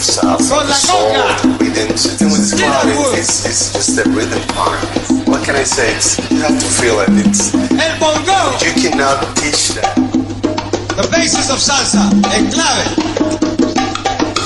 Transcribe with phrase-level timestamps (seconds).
[0.00, 0.48] of salsa.
[0.48, 1.58] Con la soul, conga.
[1.60, 3.18] rhythm, sitting with this Get crowd, that wood.
[3.18, 4.80] it's, it's just a rhythm part.
[5.28, 5.92] What can I say?
[5.94, 7.08] It's, you have to feel it.
[7.26, 8.56] It's, El bongo.
[8.64, 9.92] you cannot teach that.
[10.96, 12.08] The basis of salsa.
[12.32, 12.88] El clave.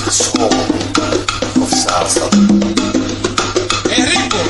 [0.03, 0.51] The soul
[1.63, 2.25] of salsa.
[3.95, 4.43] El ritmo.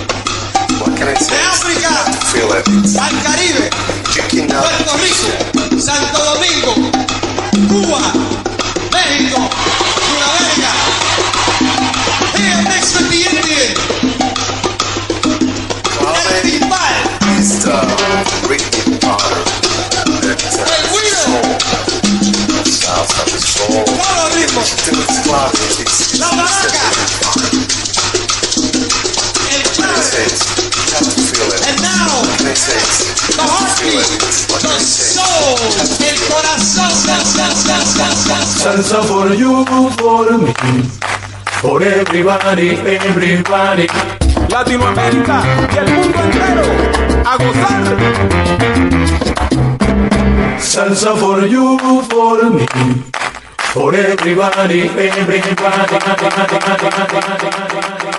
[0.82, 1.38] What can I say?
[1.38, 2.66] De África you to feel it.
[2.82, 3.70] It's, al Caribe.
[4.16, 4.98] you cannot Puerto.
[5.06, 5.78] Rico.
[5.78, 6.74] Santo Domingo.
[7.70, 8.35] Cuba.
[34.86, 35.56] Soul.
[36.00, 36.16] El.
[38.66, 39.66] Salsa for you,
[39.98, 40.54] for me,
[41.62, 43.88] for everybody, everybody.
[44.50, 46.64] Latinoamérica y el mundo entero
[47.26, 47.98] a gozar.
[50.60, 51.78] Salsa for you,
[52.10, 52.66] for me,
[53.76, 55.36] for everybody, everybody.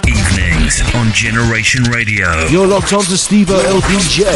[0.06, 2.28] Evenings on Generation Radio.
[2.48, 4.26] You're locked on to Steve LDJ,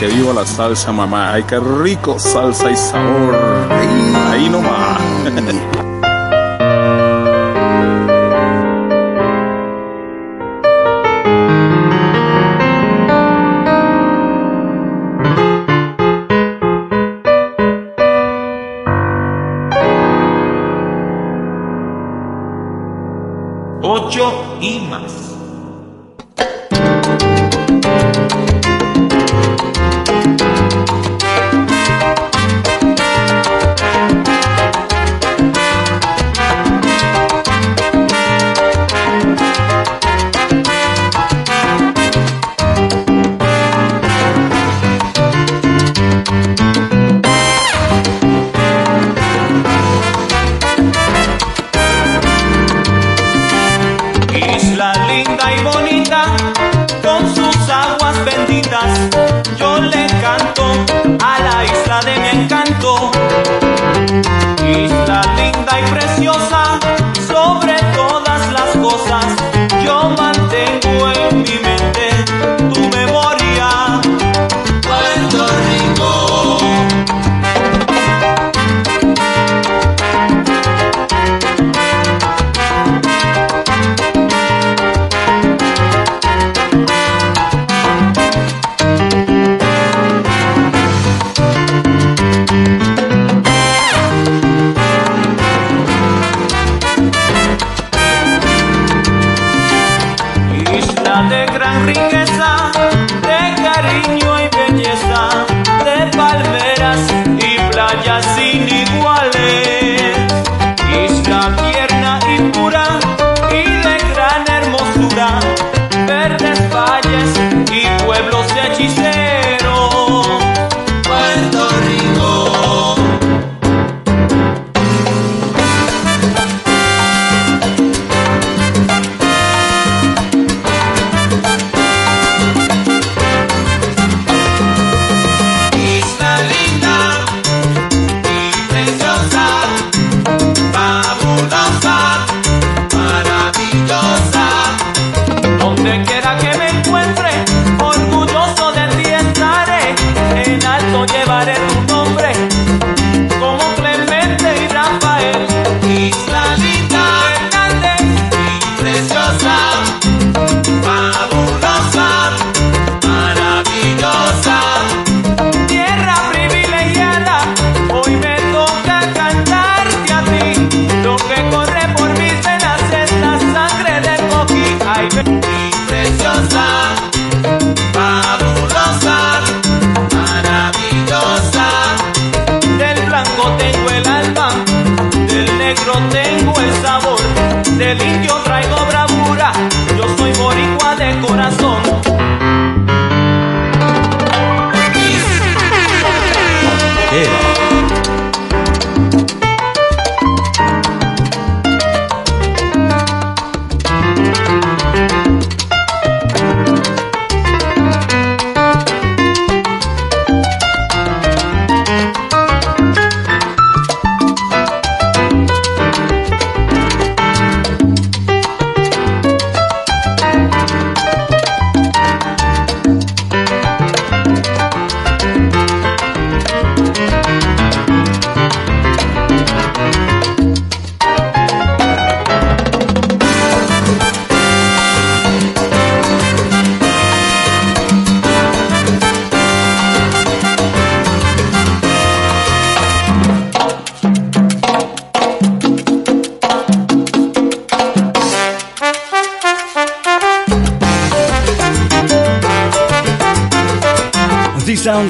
[0.00, 1.34] que viva la salsa, mamá.
[1.34, 3.36] Ay, qué rico salsa y sabor.
[4.30, 4.98] Ahí nomás.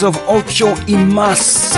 [0.03, 1.73] of Ocho Imas.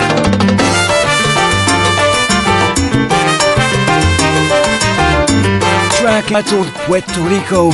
[5.97, 7.71] Track titled Puerto Rico.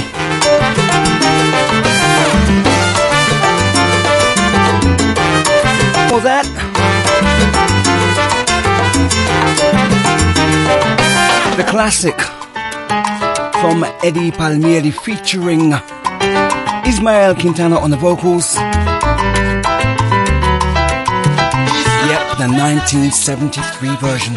[6.08, 6.46] For that,
[11.58, 12.20] the classic
[13.62, 15.74] from Eddie Palmieri featuring
[16.88, 18.58] Ismael Quintana on the vocals
[22.40, 24.34] the 1973 version.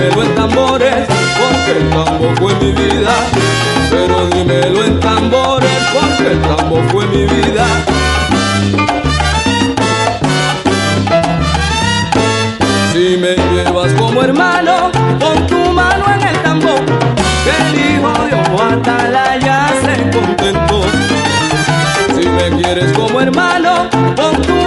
[0.01, 3.11] Dímelo en tambores, porque el tambo fue mi vida.
[3.91, 7.65] Pero dímelo en tambores, porque el tambo fue mi vida.
[12.93, 16.83] Si me llevas como hermano, pon tu mano en el tambor,
[17.43, 20.81] que el hijo de Oatalaya se contentó.
[22.15, 24.60] Si me quieres como hermano, pon tu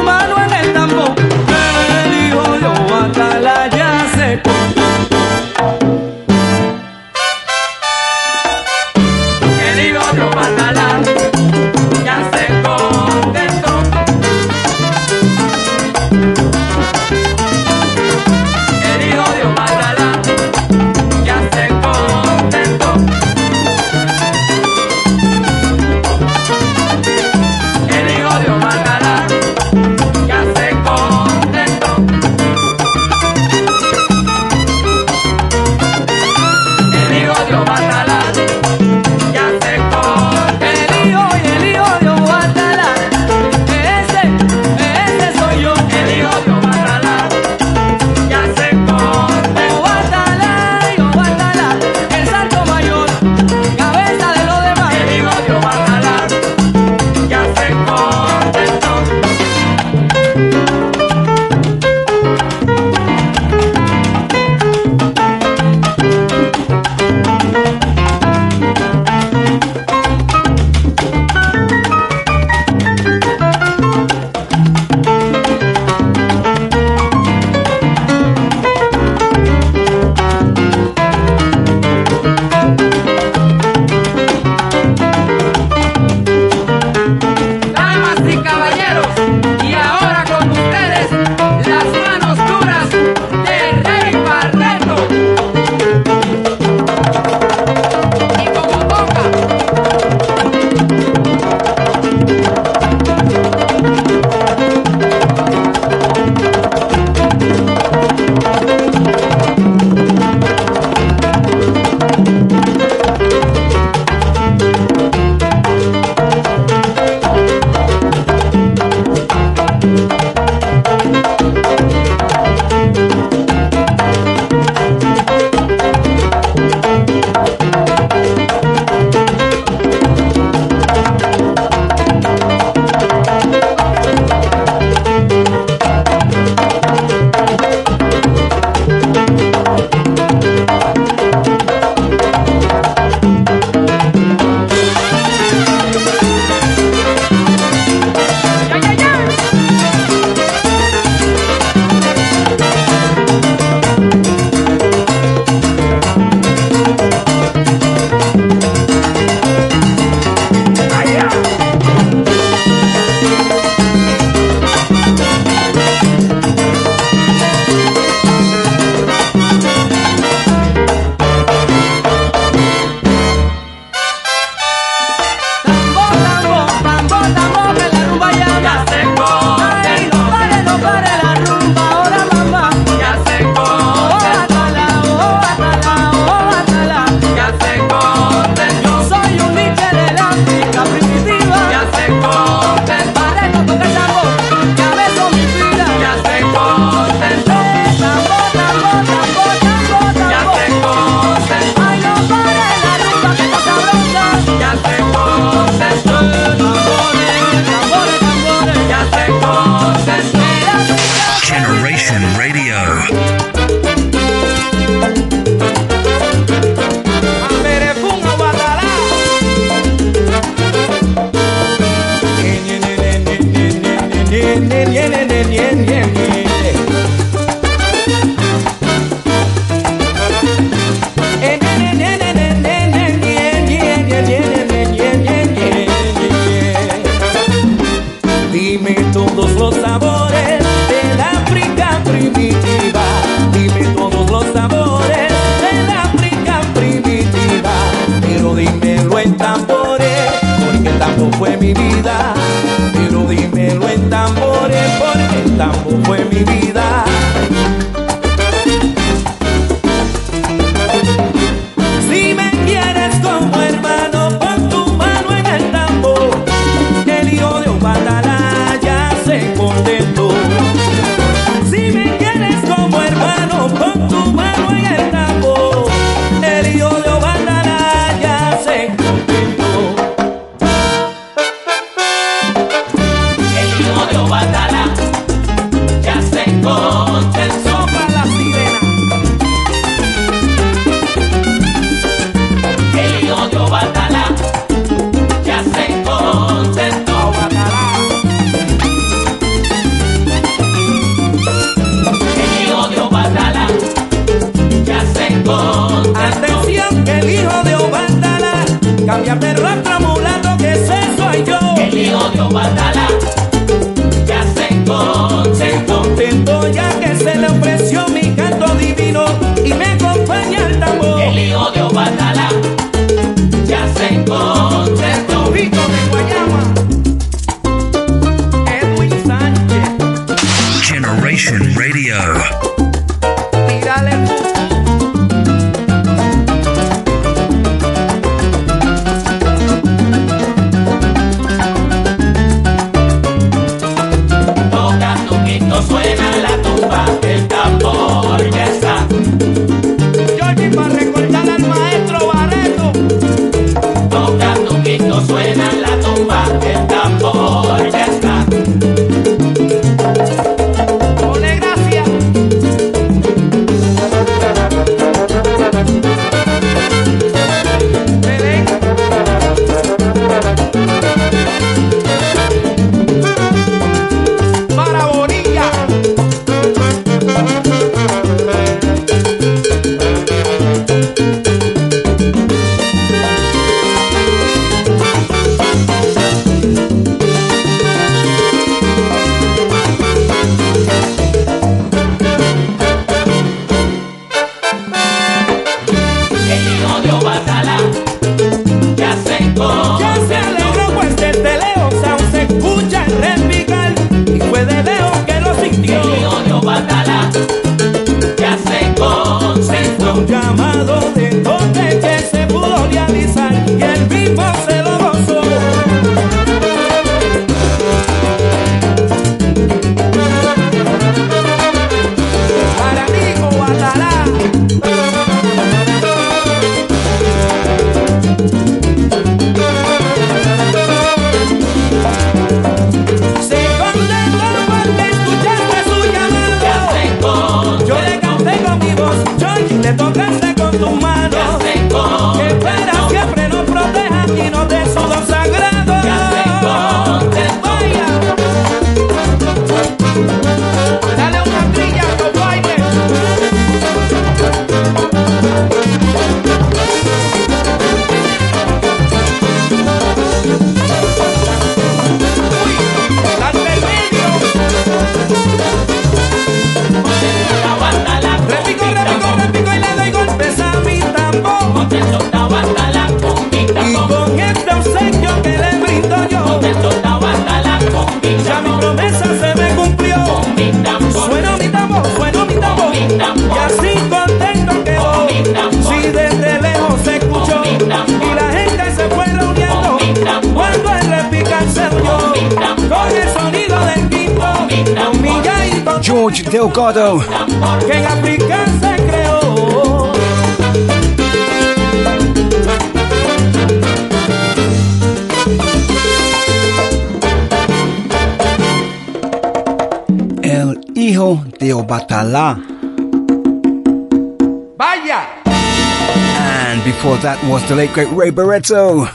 [514.85, 515.25] Vaya!
[515.47, 519.09] And before that was the late great Ray Barretto.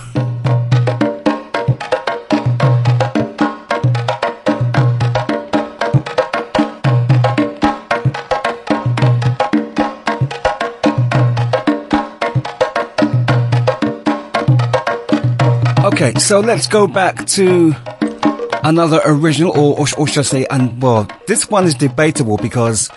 [15.85, 17.75] Okay, so let's go back to
[18.63, 22.89] another original, or, or, or should I say, and well, this one is debatable because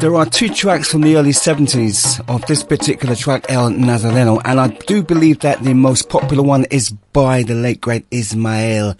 [0.00, 4.58] there are two tracks from the early 70s of this particular track, El Nazareno, and
[4.58, 8.96] I do believe that the most popular one is by the late great Ismael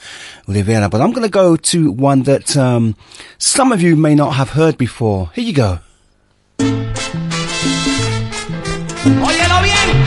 [0.46, 0.90] Rivera.
[0.90, 2.96] But I'm going to go to one that um,
[3.38, 5.30] some of you may not have heard before.
[5.34, 5.78] Here you go.
[9.22, 10.04] Óyelo bien,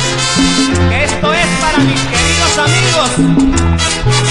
[0.93, 4.22] esto es para mis queridos amigos.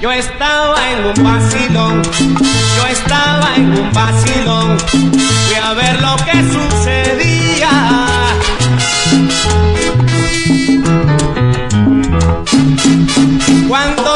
[0.00, 2.02] Yo estaba en un vacilón,
[2.76, 8.06] yo estaba en un vacilón, fui a ver lo que sucedía.
[13.68, 14.07] Cuando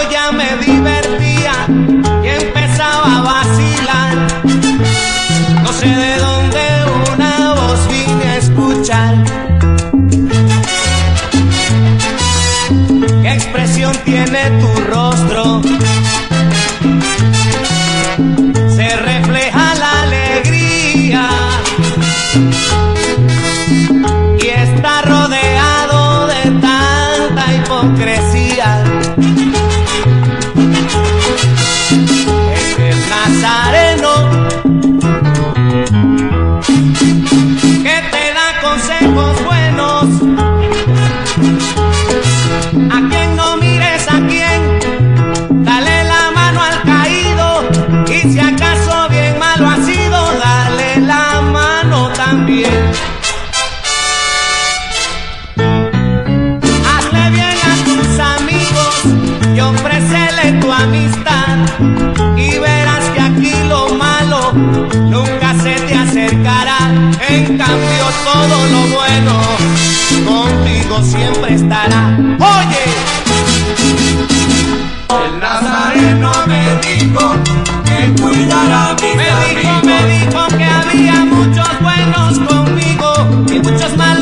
[68.33, 69.35] todo lo bueno
[70.27, 72.17] contigo siempre estará.
[72.57, 72.85] Oye,
[75.25, 77.25] el nazareno me dijo
[77.85, 83.09] que cuidara mis me dijo, me dijo que había muchos buenos conmigo
[83.53, 84.22] y muchos malos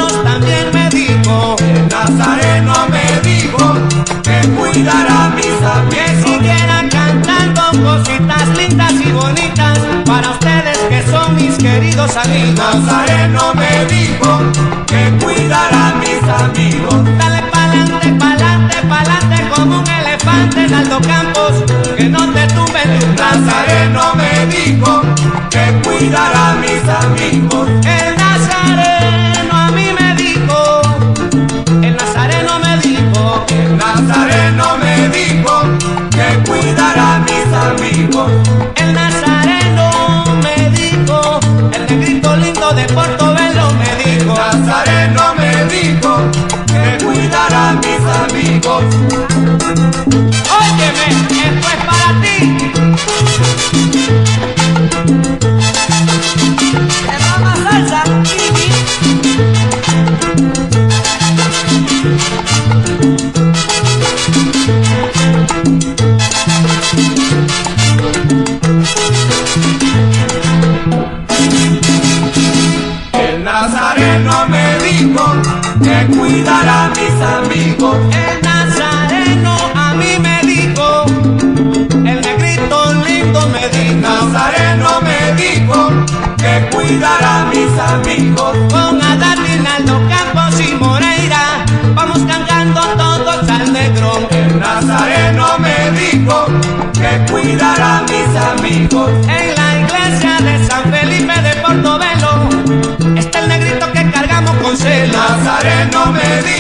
[12.01, 14.39] El nazareno me dijo
[14.87, 17.05] que cuidara mis amigos.
[17.19, 21.63] Dale pa'lante, pa'lante, pa'lante como un elefante en Aldo Campos,
[21.99, 25.03] que no te tumbe tu Nazareno me dijo
[25.51, 27.50] que cuidara mis amigos.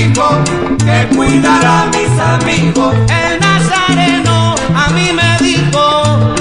[0.01, 0.29] Dijo
[0.79, 2.95] que cuidara a mis amigos.
[3.23, 6.35] El nazareno a mí me dijo,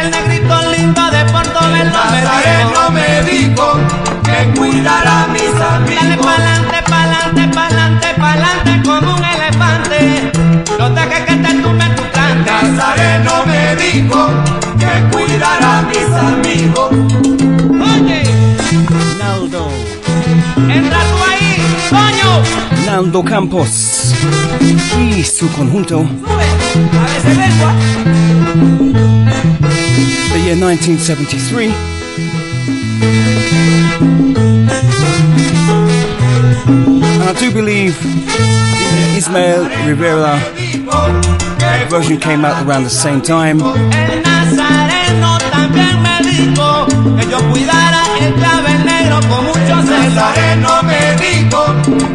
[0.00, 3.80] el negrito lindo de Portobelo Nazareno me dijo
[4.22, 6.02] que cuidara a mis amigos.
[6.02, 10.32] Dale pa'lante, pa'lante, pa'lante, pa'lante como un elefante.
[10.78, 12.50] No dejes que te tumbe tu trante.
[12.50, 14.43] Nazareno me dijo
[23.14, 23.22] coño.
[23.22, 24.12] Naldo Campos
[24.98, 25.98] y su conjunto.
[25.98, 26.44] Sube,
[26.98, 27.72] a veces lengua.
[30.32, 31.72] The year 1973.
[37.12, 40.40] And I do believe the Ismael Rivera
[41.88, 43.60] version came out around the same time.
[50.36, 50.64] El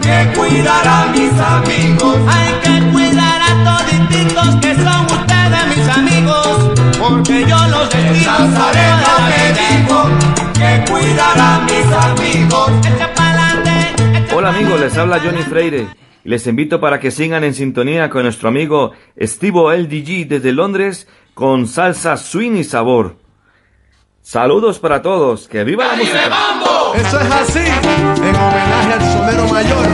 [0.01, 2.17] que cuidara a mis amigos.
[2.27, 9.11] Hay que cuidar a todititos que son ustedes mis amigos, porque yo los por Nazareno
[9.29, 9.69] me vida.
[9.69, 10.09] dijo
[10.53, 12.71] que cuidara a mis amigos.
[12.85, 15.87] Echa pa'lante, echa Hola amigos, les habla Johnny Freire
[16.23, 21.07] y les invito para que sigan en sintonía con nuestro amigo Estivo LDG desde Londres
[21.33, 23.17] con salsa swing y sabor.
[24.21, 26.68] Saludos para todos, que viva la música.
[26.95, 29.87] Eso es así, en homenaje al sonero mayor.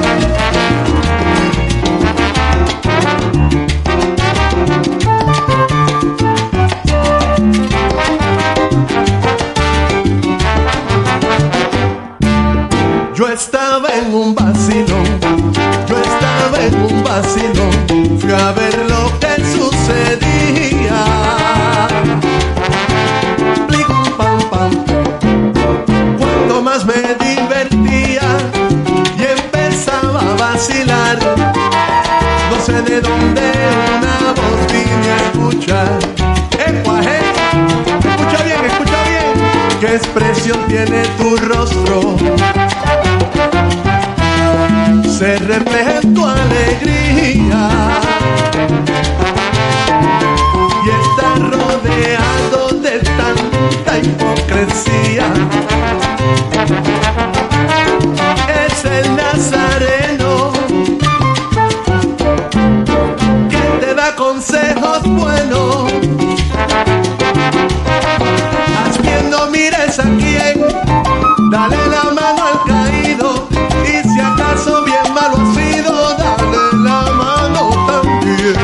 [13.13, 15.19] Yo estaba en un vacilón,
[15.87, 20.34] yo estaba en un vacilón, fui a ver lo que sucedía.
[30.65, 31.19] Vacilar.
[32.49, 33.41] No sé de dónde
[33.97, 35.99] una voz vine a escuchar.
[36.67, 37.19] ¡Ecuaje!
[38.09, 39.33] Escucha bien, escucha bien.
[39.79, 42.17] ¿Qué expresión tiene tu rostro?
[45.09, 47.69] Se refleja tu alegría
[50.83, 55.27] y está rodeado de tanta hipocresía.
[58.67, 60.44] Es el nazareno
[69.01, 70.65] bien, no mires a quién,
[71.51, 73.47] dale la mano al caído
[73.83, 78.55] y si acaso bien malo ha sido, dale la mano también.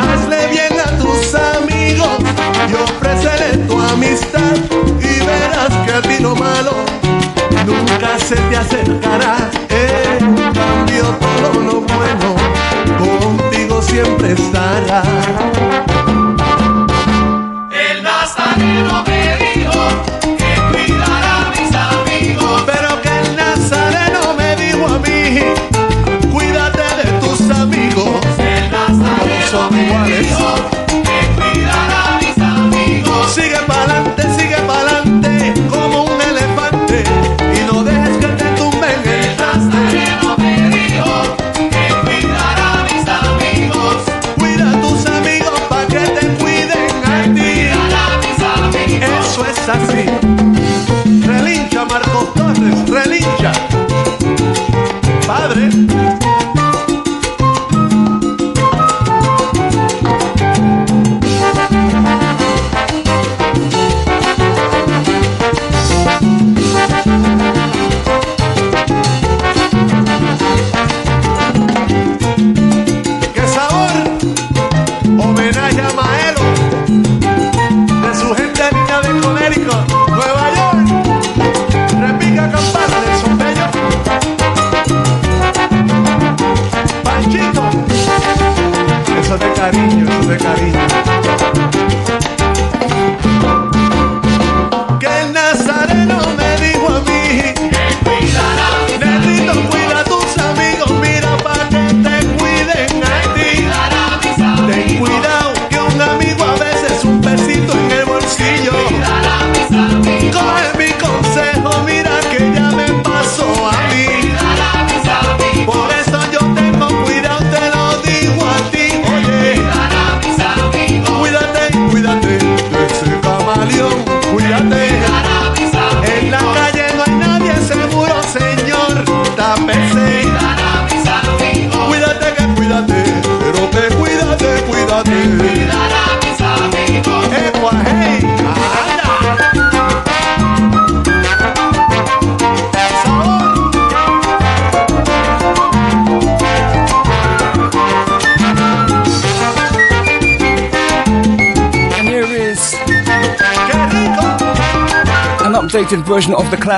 [0.00, 2.18] Hazle bien a tus amigos
[2.70, 4.56] y ofrécele tu amistad
[5.00, 6.72] y verás que a ti lo malo
[7.66, 9.65] nunca se te acercará.
[13.96, 15.85] Siempre estará.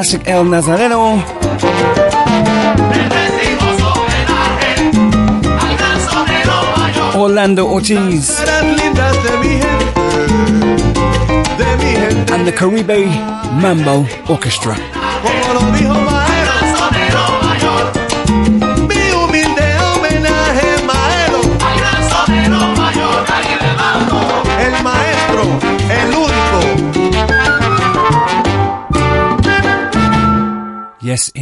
[0.08, 1.22] Classic El Nazareno.
[7.14, 8.30] Orlando Ortiz
[12.30, 13.06] and the Caribe
[13.60, 14.76] Mambo Orchestra.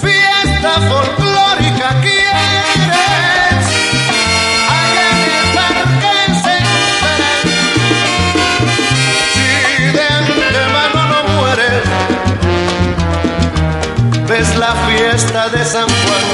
[0.00, 3.64] Fiesta folclórica quieres,
[4.66, 6.14] allá en el parque
[6.46, 7.42] central.
[9.34, 9.50] Si
[9.92, 11.84] de antemano no mueres,
[14.26, 16.27] ves la fiesta de San Juan.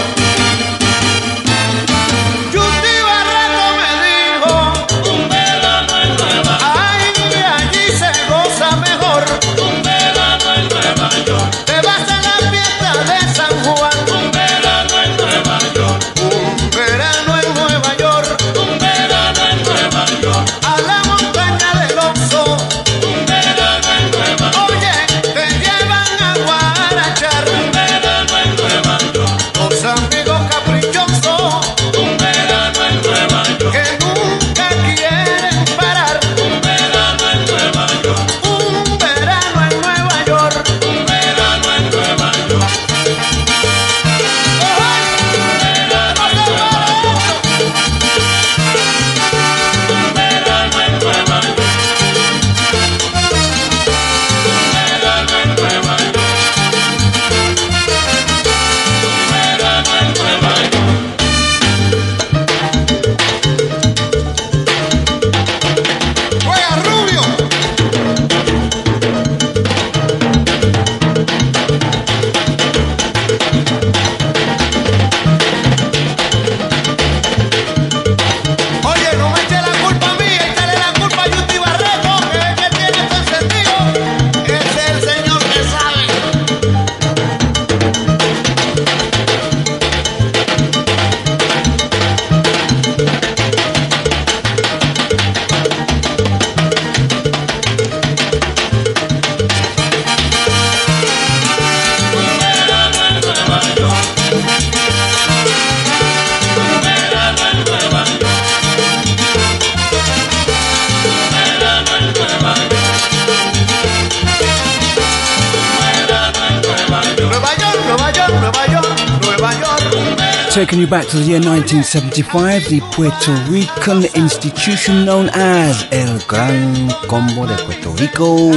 [121.75, 128.53] 1975, the Puerto Rican institution known as El Gran Combo de Puerto Rico.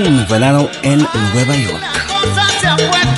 [0.00, 3.17] Un verano en Nueva York.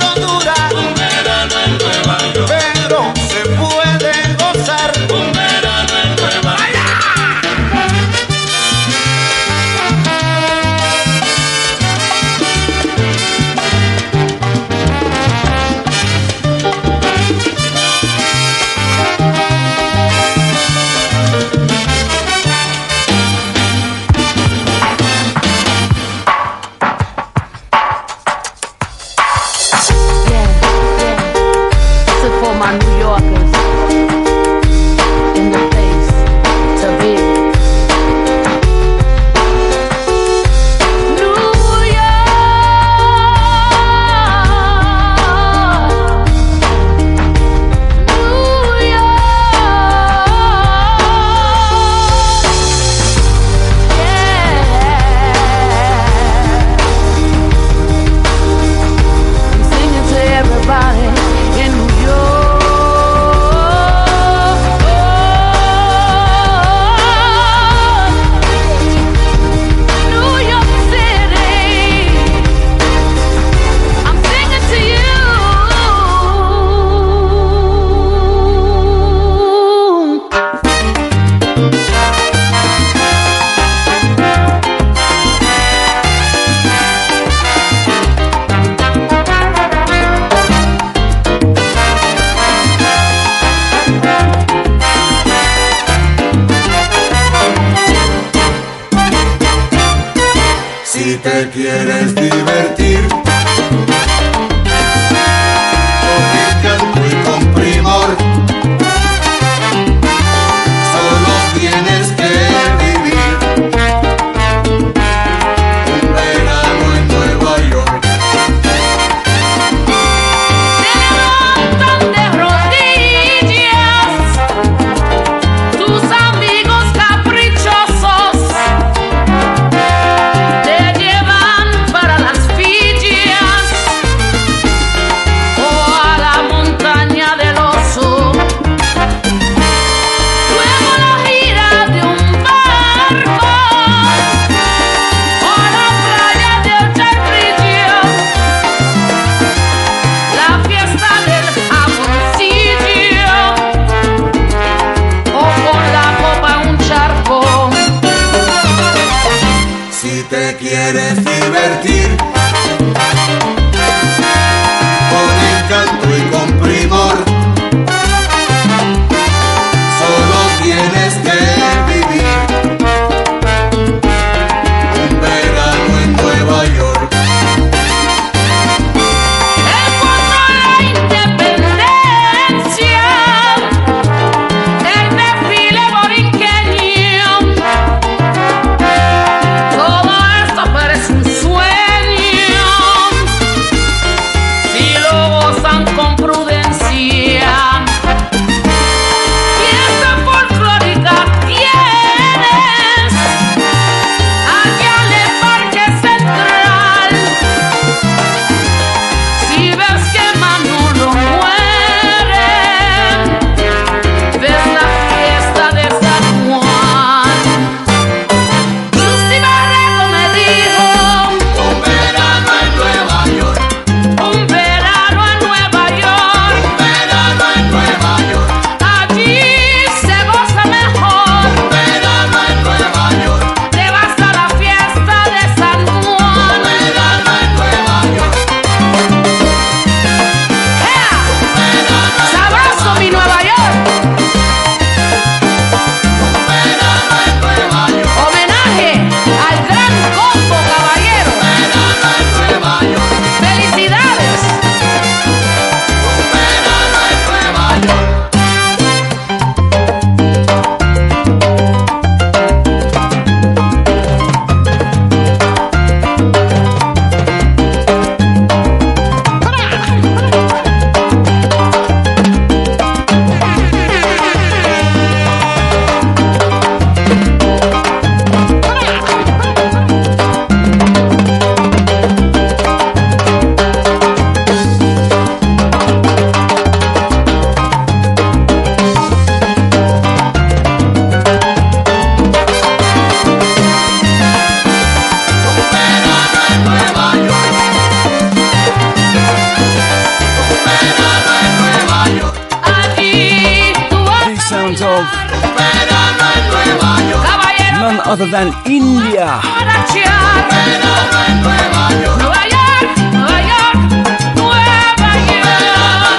[308.11, 309.39] other than India.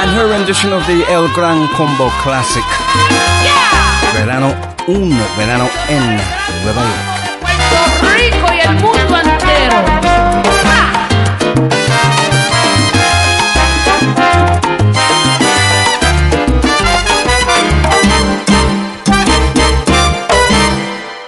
[0.00, 2.64] And her rendition of the El Gran Combo classic.
[4.14, 4.54] Verano
[4.88, 6.18] un, verano en
[6.64, 7.42] Rebaik.
[7.42, 7.80] Puerto
[8.16, 10.11] Rico y el mundo entero.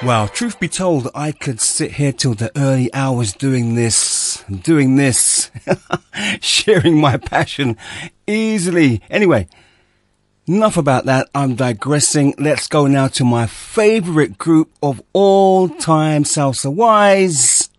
[0.05, 4.97] Well, truth be told, I could sit here till the early hours doing this, doing
[4.97, 5.51] this,
[6.43, 7.79] sharing my passion
[8.27, 9.01] easily.
[9.09, 9.49] Anyway,
[10.47, 11.31] enough about that.
[11.35, 12.35] I'm digressing.
[12.37, 17.71] Let's go now to my favorite group of all time, salsa wise.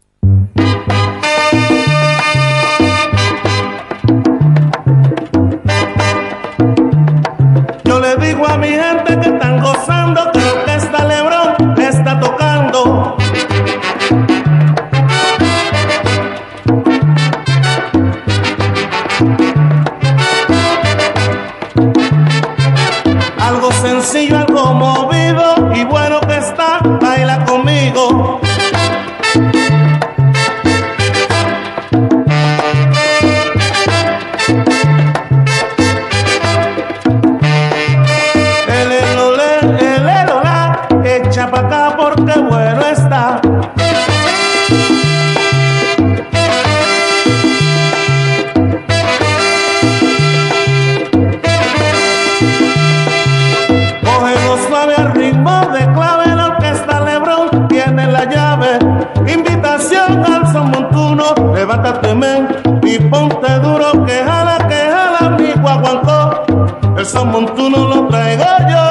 [67.24, 68.86] montuno lo traigo yo.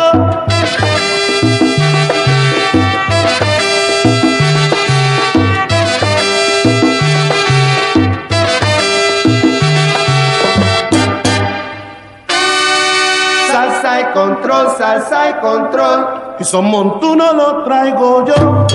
[13.53, 18.66] Salsa y control, salsa y control, y son montuno lo traigo yo.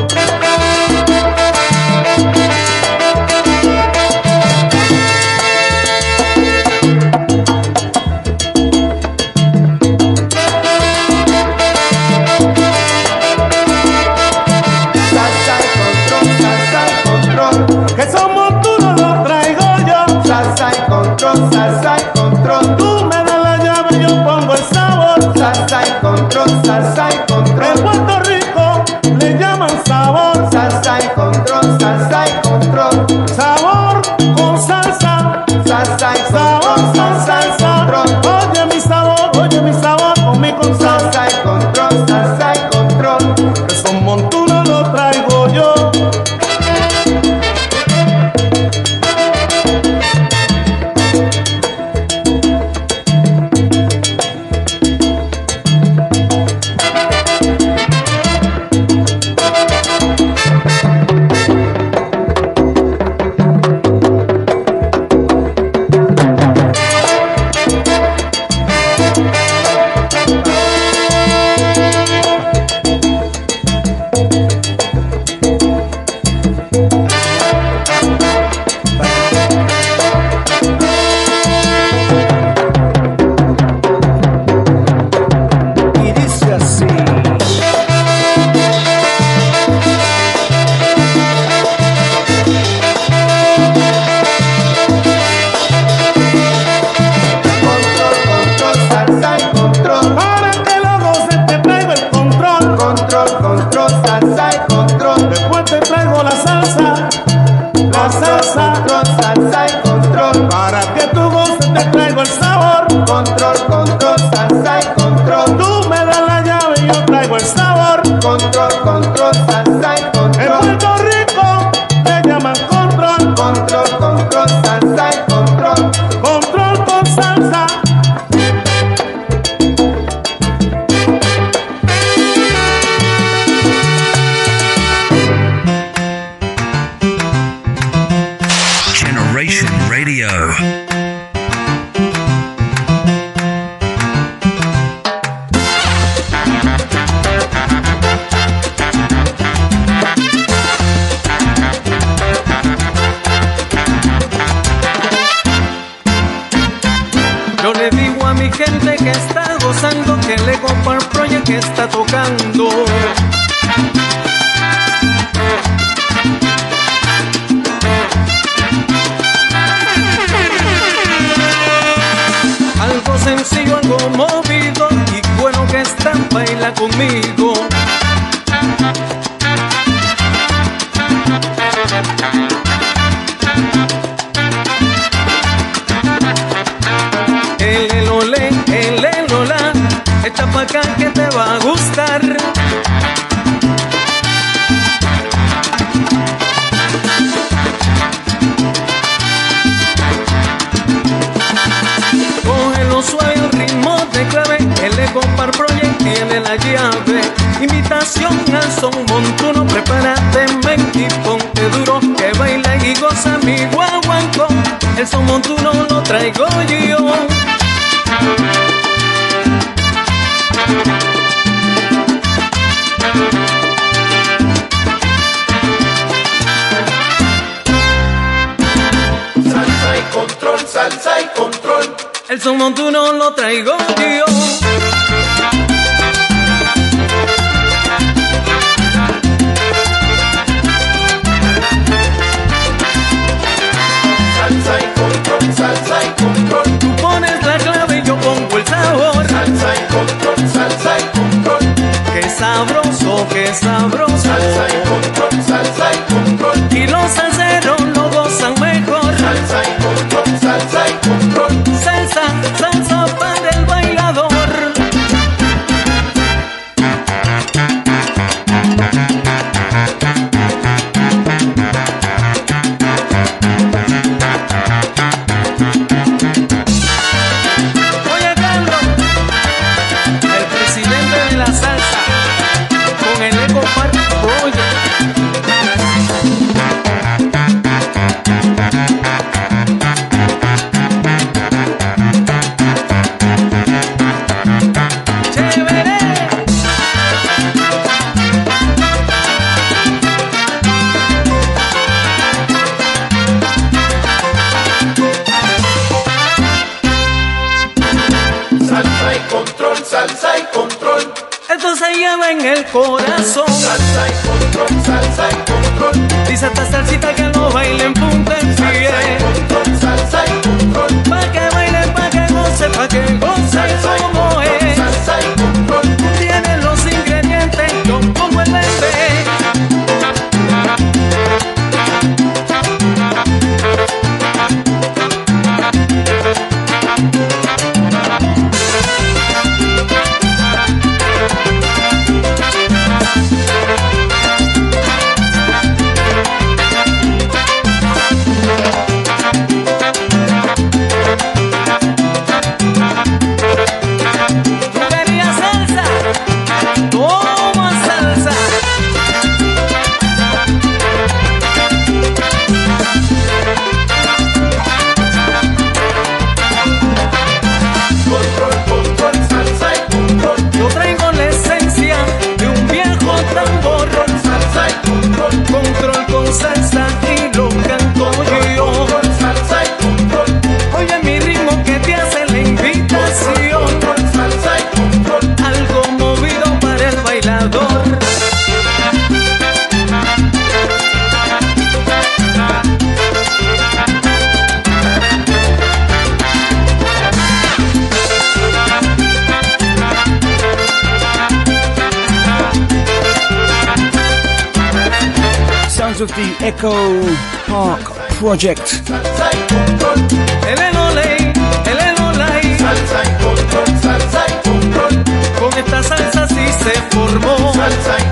[408.29, 408.83] Project.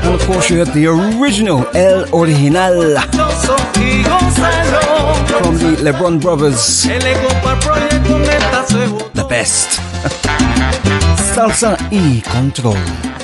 [0.04, 2.98] of course, you have the original El Original
[5.28, 6.82] from the LeBron Brothers.
[9.14, 9.70] The best.
[11.36, 13.17] Salsa y control.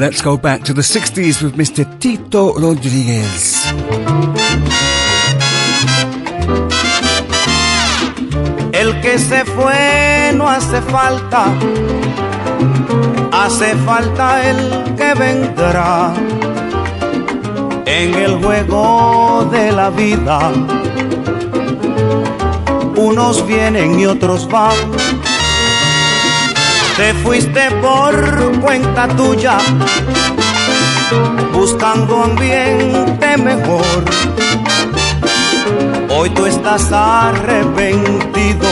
[0.00, 1.84] Let's go back to the 60s with Mr.
[1.98, 3.66] Tito Rodriguez.
[8.72, 11.52] El que se fue no hace falta,
[13.30, 16.14] hace falta el que vendrá.
[17.84, 20.50] En el juego de la vida,
[22.96, 24.99] unos vienen y otros van
[27.00, 29.56] te fuiste por cuenta tuya,
[31.50, 34.04] buscando ambiente mejor.
[36.10, 38.68] Hoy tú estás arrepentido,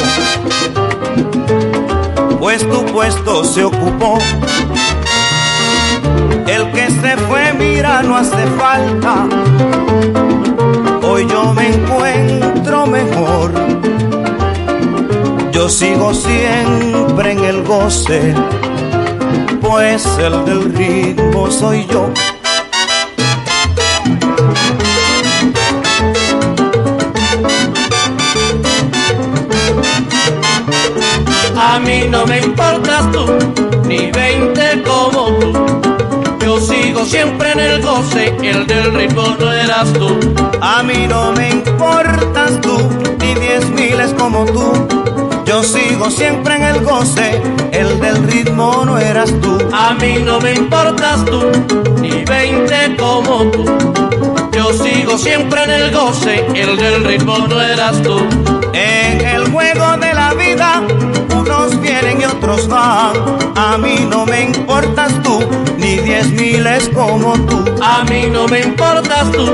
[2.38, 4.18] pues tu puesto se ocupó.
[6.46, 9.26] El que se fue, mira, no hace falta.
[11.02, 13.77] Hoy yo me encuentro mejor
[15.68, 18.34] yo sigo siempre en el goce,
[19.60, 22.10] pues el del ritmo soy yo.
[31.54, 33.26] A mí no me importas tú,
[33.86, 35.52] ni veinte como tú.
[36.46, 40.18] Yo sigo siempre en el goce, el del ritmo no eras tú.
[40.62, 42.78] A mí no me importas tú,
[43.20, 44.98] ni diez miles como tú
[45.48, 47.40] yo sigo siempre en el goce,
[47.72, 49.56] el del ritmo no eras tú.
[49.72, 51.50] A mí no me importas tú,
[52.02, 53.64] ni veinte como tú.
[54.52, 58.18] Yo sigo siempre en el goce, el del ritmo no eras tú.
[58.74, 60.82] En el juego de la vida,
[62.00, 63.14] vienen y otros van.
[63.56, 65.40] A mí no me importas tú,
[65.76, 67.64] ni diez miles como tú.
[67.82, 69.46] A mí no me importas tú,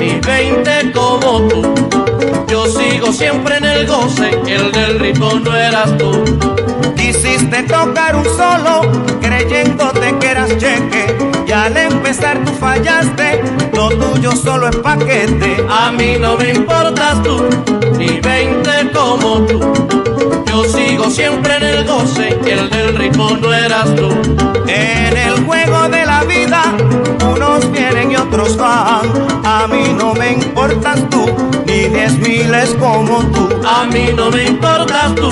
[0.00, 1.74] ni veinte como tú.
[2.48, 6.24] Yo sigo siempre en el goce, el del ritmo no eras tú.
[6.96, 8.82] Quisiste tocar un solo,
[9.20, 11.16] creyéndote que eras cheque.
[11.46, 13.42] Y al empezar tú fallaste,
[13.74, 15.64] lo tuyo solo es paquete.
[15.68, 17.48] A mí no me importas tú,
[21.20, 24.08] siempre en el goce, el del ritmo no eras tú.
[24.66, 26.62] En el juego de la vida,
[27.34, 29.06] unos vienen y otros van.
[29.44, 31.26] A mí no me importas tú,
[31.66, 33.48] ni diez miles como tú.
[33.66, 35.30] A mí no me importas tú,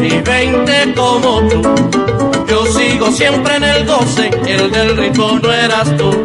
[0.00, 1.62] ni veinte como tú.
[2.48, 6.24] Yo sigo siempre en el goce, el del ritmo no eras tú.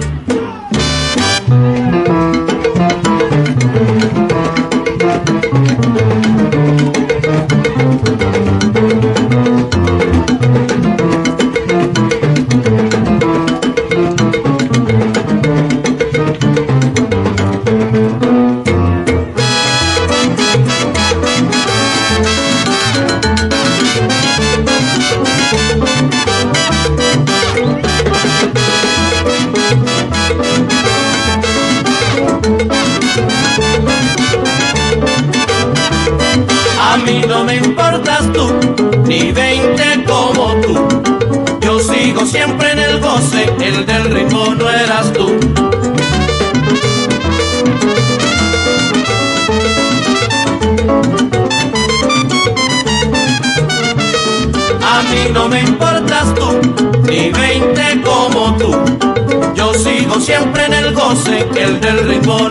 [61.66, 62.50] El del ritmo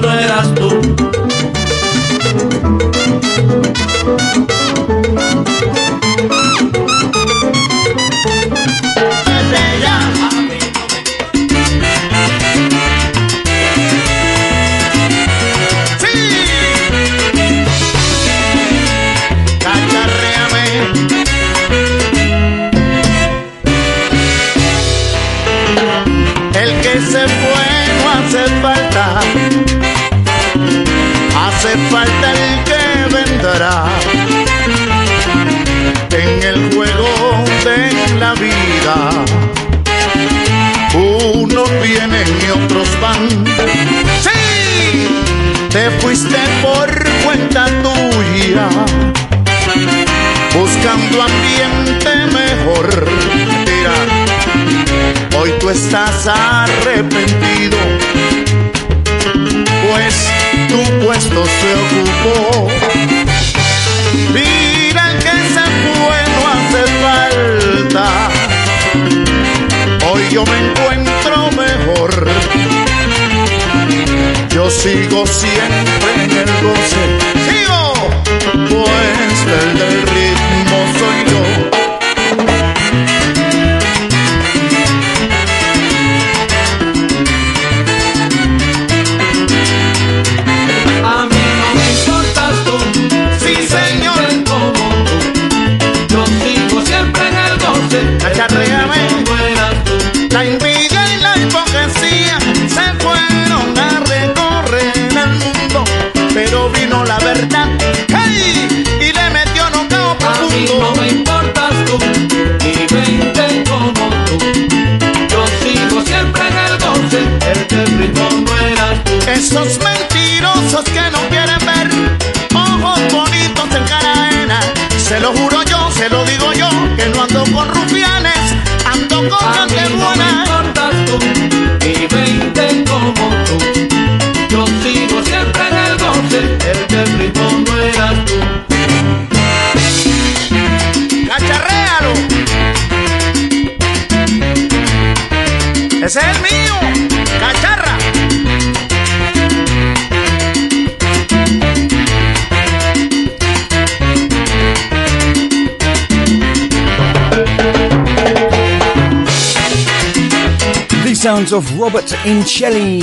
[161.25, 163.01] sounds of Robert Incelli.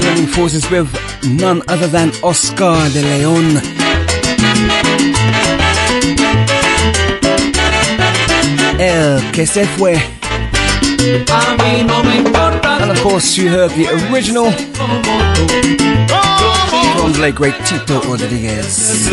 [0.00, 0.88] Joining forces with
[1.22, 3.60] none other than Oscar de Leon.
[8.80, 10.00] El que se fue.
[12.80, 14.50] And of course, you heard the original
[17.02, 19.10] from the late great Tito Rodriguez.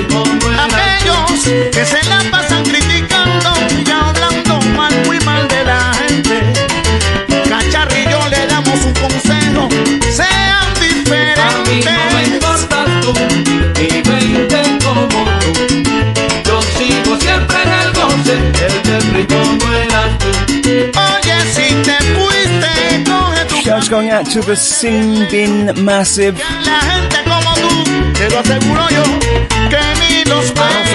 [23.90, 26.40] Going out to the Sing Bin Massive.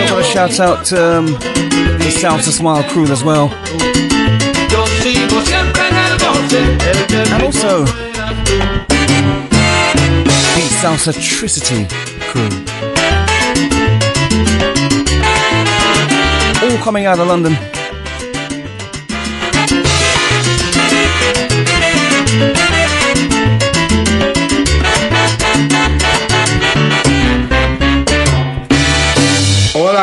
[0.05, 3.51] Also a shout out to um, the Salsa Smile crew as well.
[7.33, 7.85] And also
[10.55, 11.89] the Salsa Tricity
[12.31, 12.49] crew.
[16.63, 17.57] All coming out of London.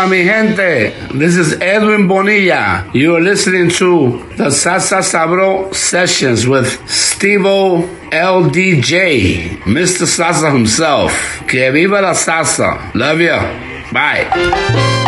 [0.08, 0.94] Mi gente.
[1.14, 2.90] This is Edwin Bonilla.
[2.94, 10.06] You are listening to the SalsaSabro' sessions with Stevo LDJ, Mr.
[10.06, 11.12] Sasa himself.
[11.48, 12.92] Que viva la salsa.
[12.96, 13.92] Love you.
[13.92, 15.01] Bye.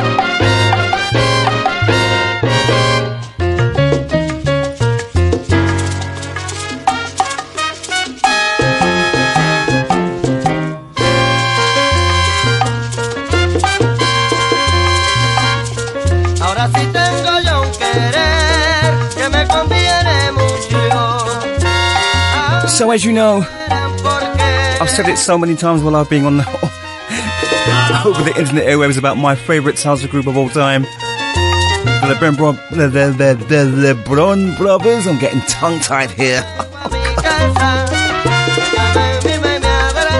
[22.83, 26.43] So, as you know, I've said it so many times while I've been on the,
[28.05, 30.81] over the internet airwaves about my favourite salsa group of all time.
[30.81, 35.07] The LeBron, Bro- the, the, the, the LeBron Brothers.
[35.07, 36.43] I'm getting tongue tied here.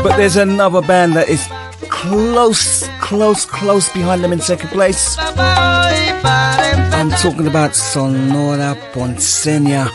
[0.02, 1.46] But there's another band that is
[1.90, 5.18] close, close, close behind them in second place.
[5.20, 9.90] I'm talking about Sonora Ponceña.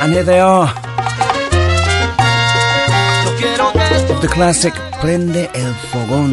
[0.00, 0.81] And here they are.
[4.20, 6.32] The classic Prende el Fogón.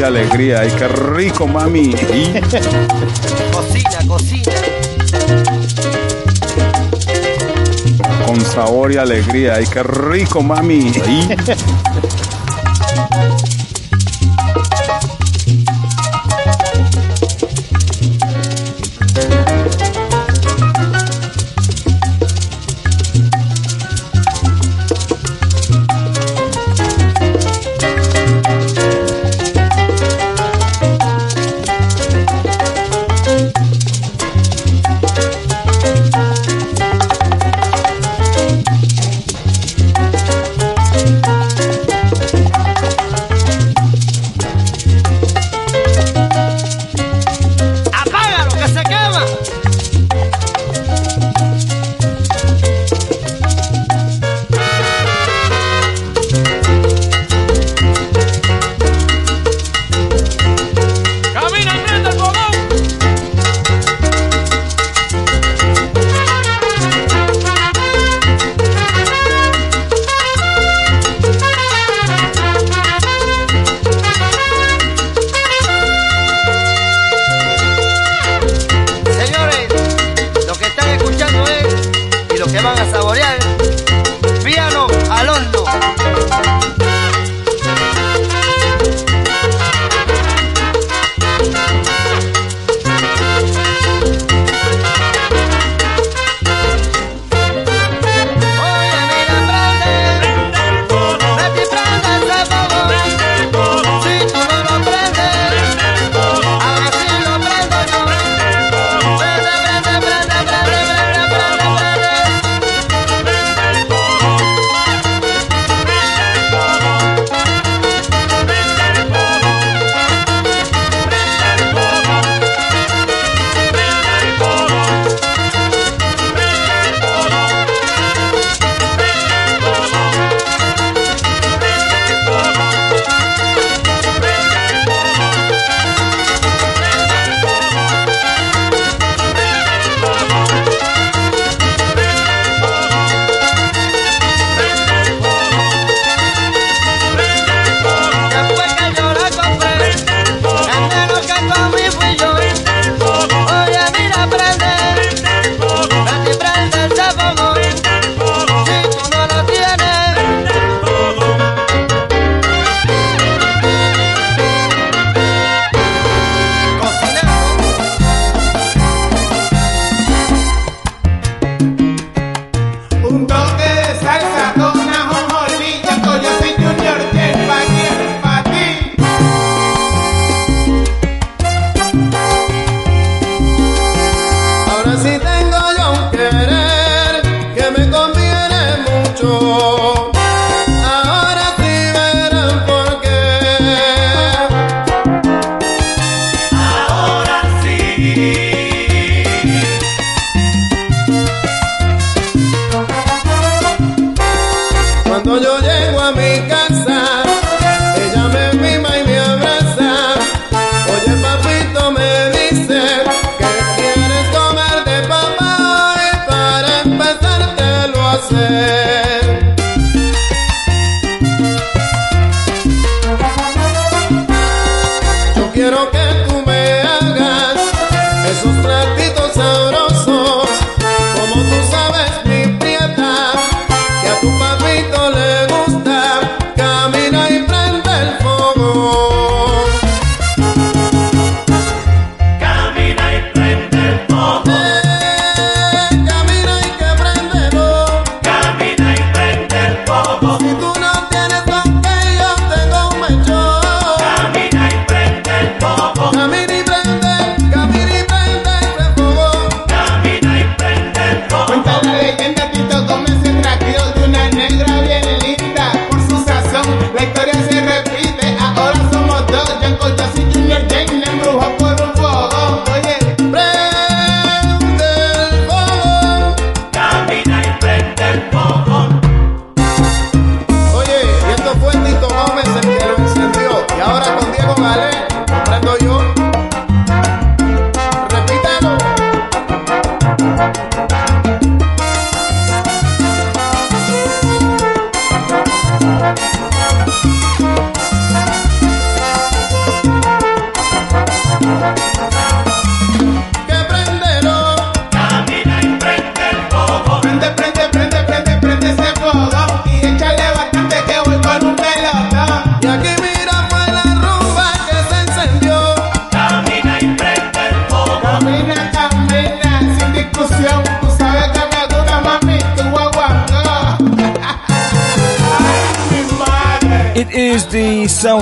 [0.00, 0.60] Y alegría.
[0.60, 1.90] ¡Ay, qué rico, mami!
[1.90, 2.40] Y
[3.52, 4.52] Cocina, cocina.
[8.26, 9.56] con sabor y alegría.
[9.56, 10.90] ¡Ay, qué rico, mami!
[11.06, 11.28] Y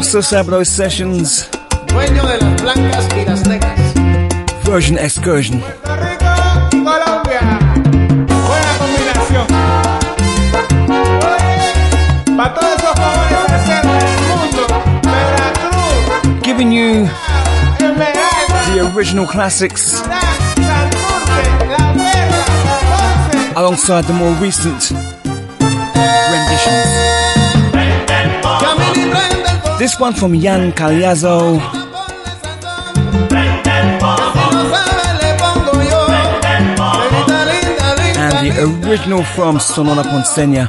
[0.09, 1.45] SalsaSabro' Sessions.
[4.65, 5.61] Version Excursion.
[16.43, 17.05] Giving you
[18.65, 20.01] the original classics.
[23.59, 24.91] Alongside the more recent
[26.31, 27.08] renditions.
[29.79, 31.59] This one from Jan Caliazo.
[38.17, 38.51] And the
[38.89, 40.69] original from Sonora Ponceña.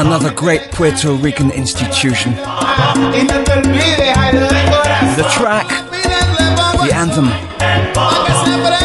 [0.00, 2.32] Another great Puerto Rican institution.
[5.16, 5.68] The track,
[6.82, 7.28] the anthem,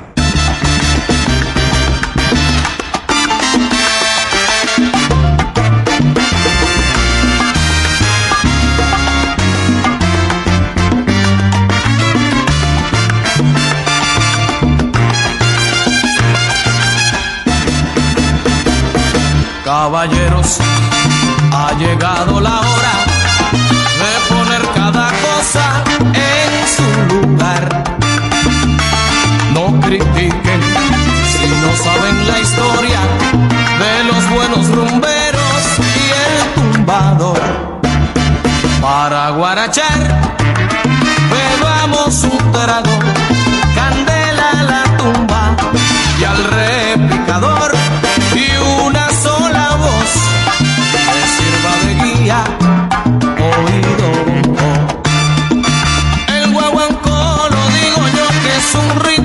[20.06, 20.60] caballeros,
[21.52, 22.65] ha llegado la
[58.76, 59.25] sonríe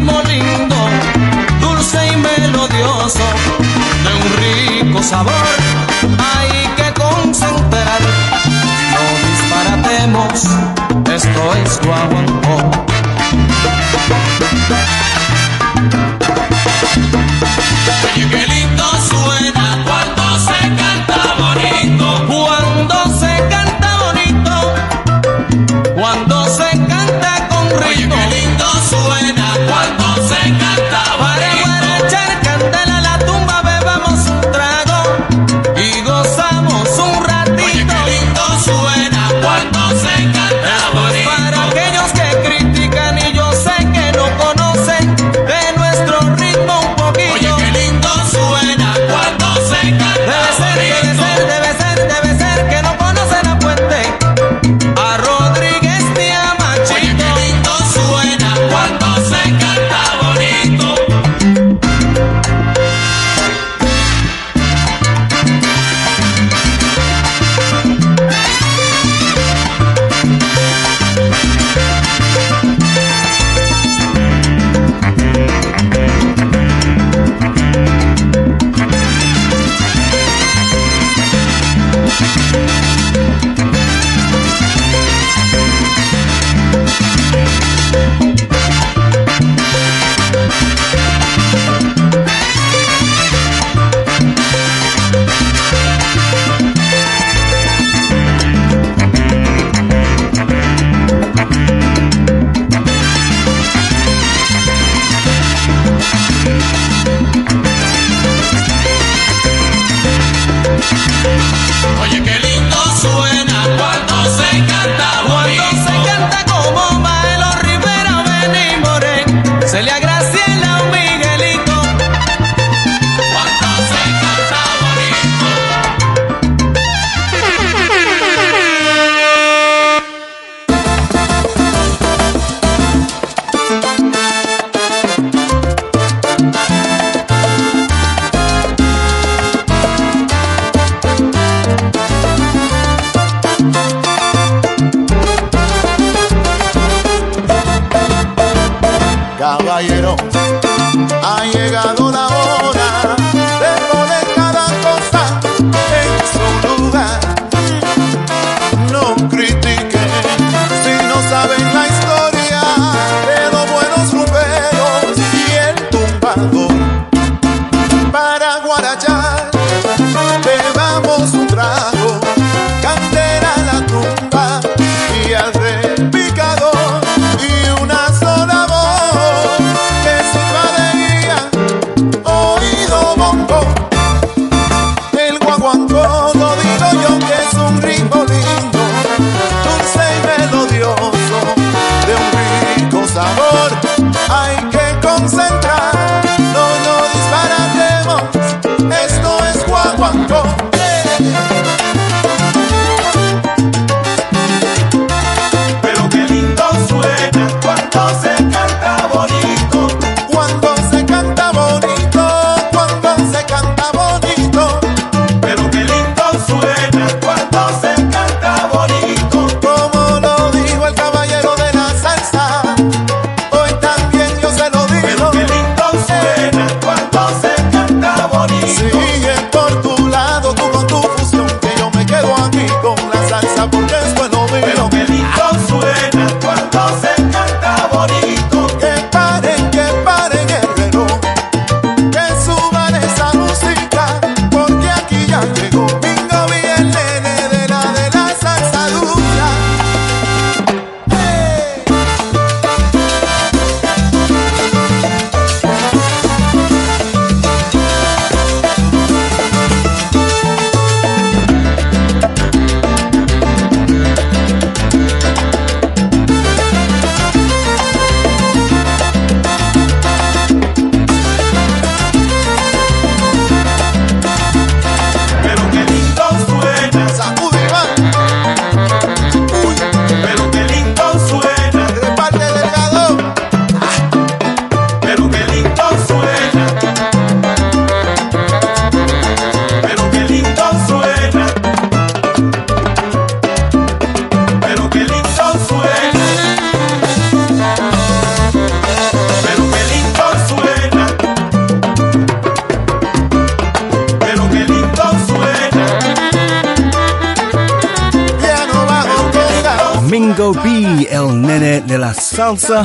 [312.40, 312.84] salsa.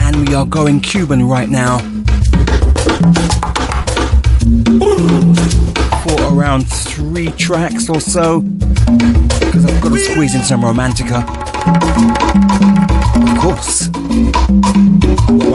[0.00, 1.78] and we are going Cuban right now
[6.04, 11.24] for around three tracks or so, because I've got to squeeze in some romantica.
[13.32, 13.91] Of course.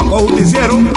[0.09, 0.89] como dijeron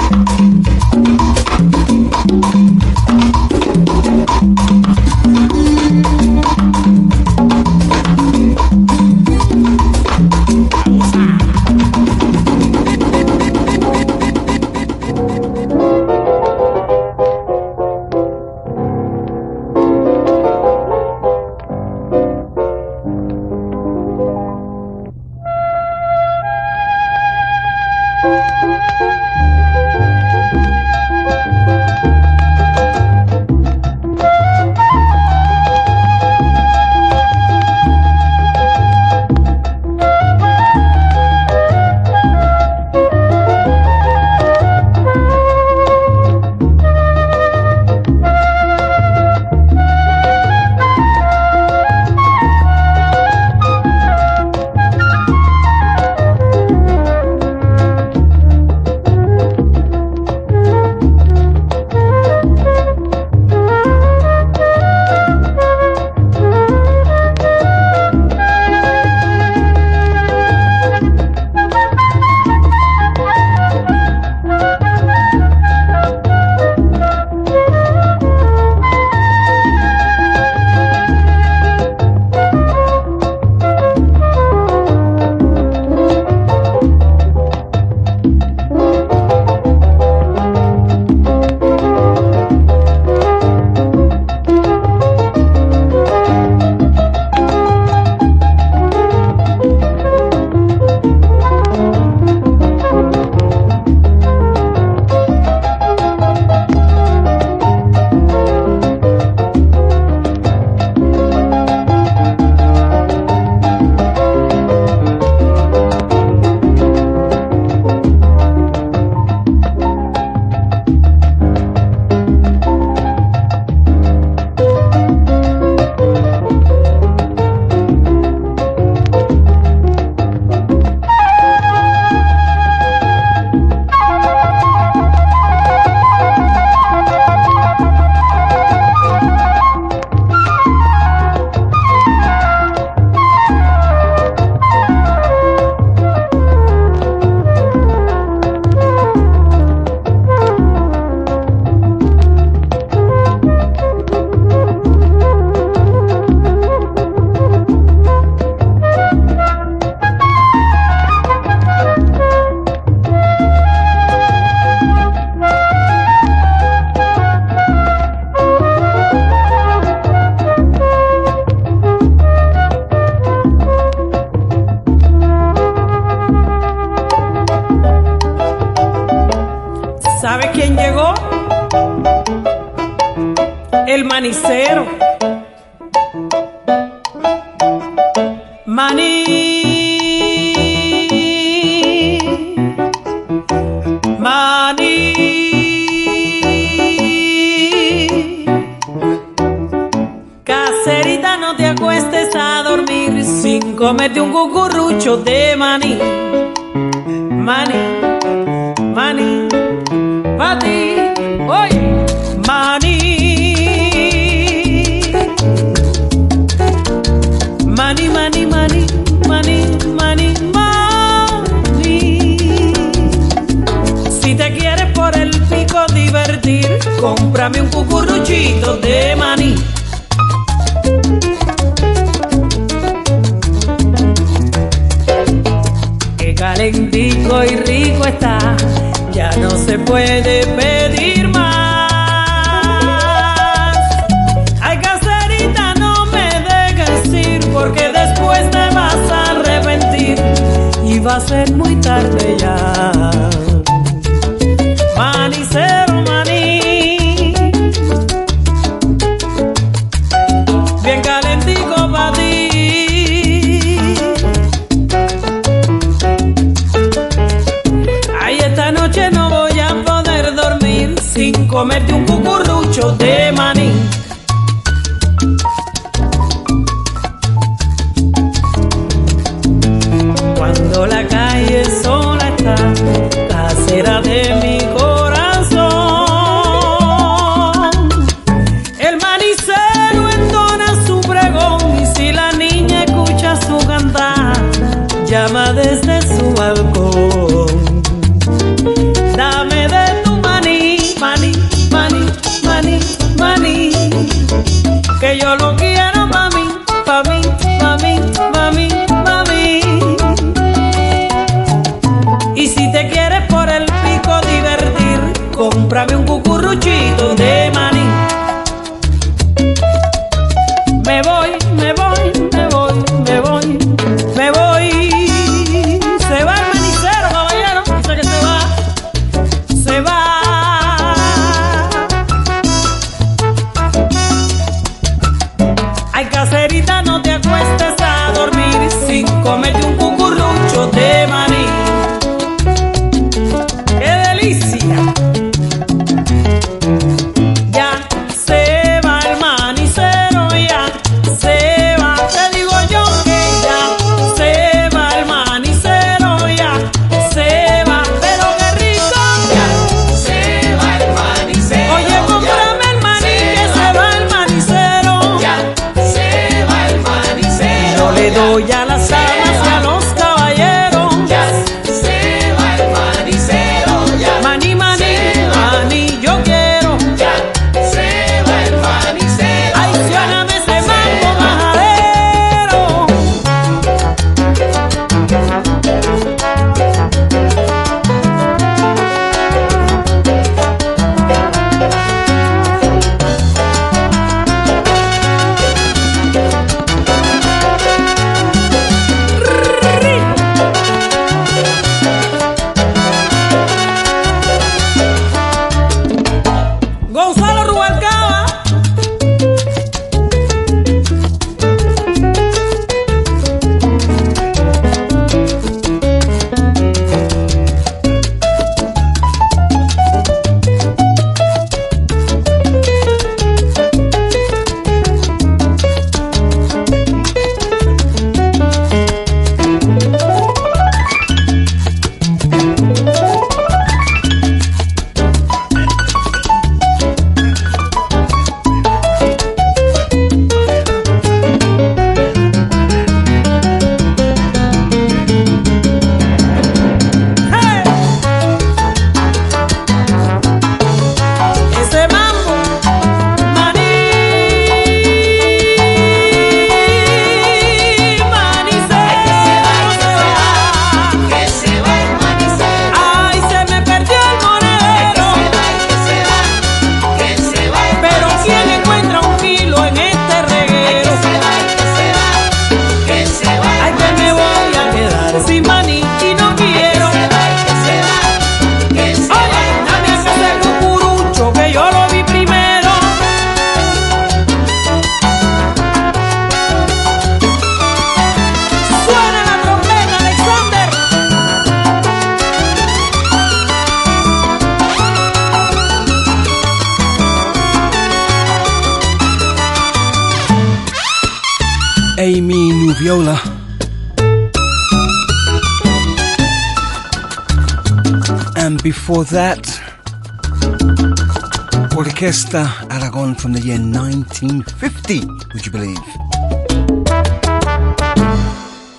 [513.20, 515.01] from the year 1950,
[515.34, 515.76] would you believe?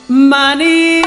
[0.10, 1.02] Money.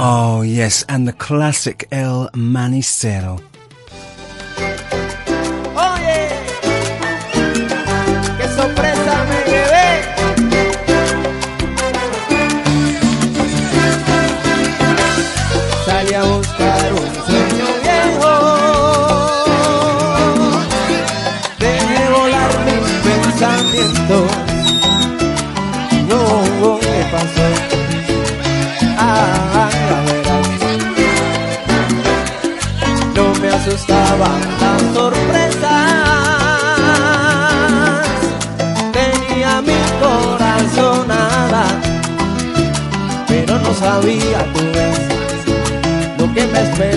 [0.00, 3.47] Oh, yes, and the classic El Manicero.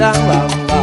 [0.02, 0.82] Cochabamba.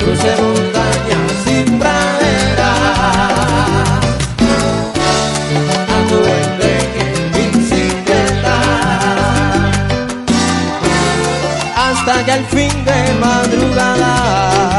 [0.00, 2.72] Cruce montañas sin pradera.
[5.96, 8.56] Anduve en tren en bicicleta.
[11.76, 14.71] Hasta que el fin de madrugada.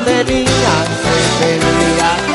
[0.00, 0.88] tenías,
[1.38, 2.27] se perdía.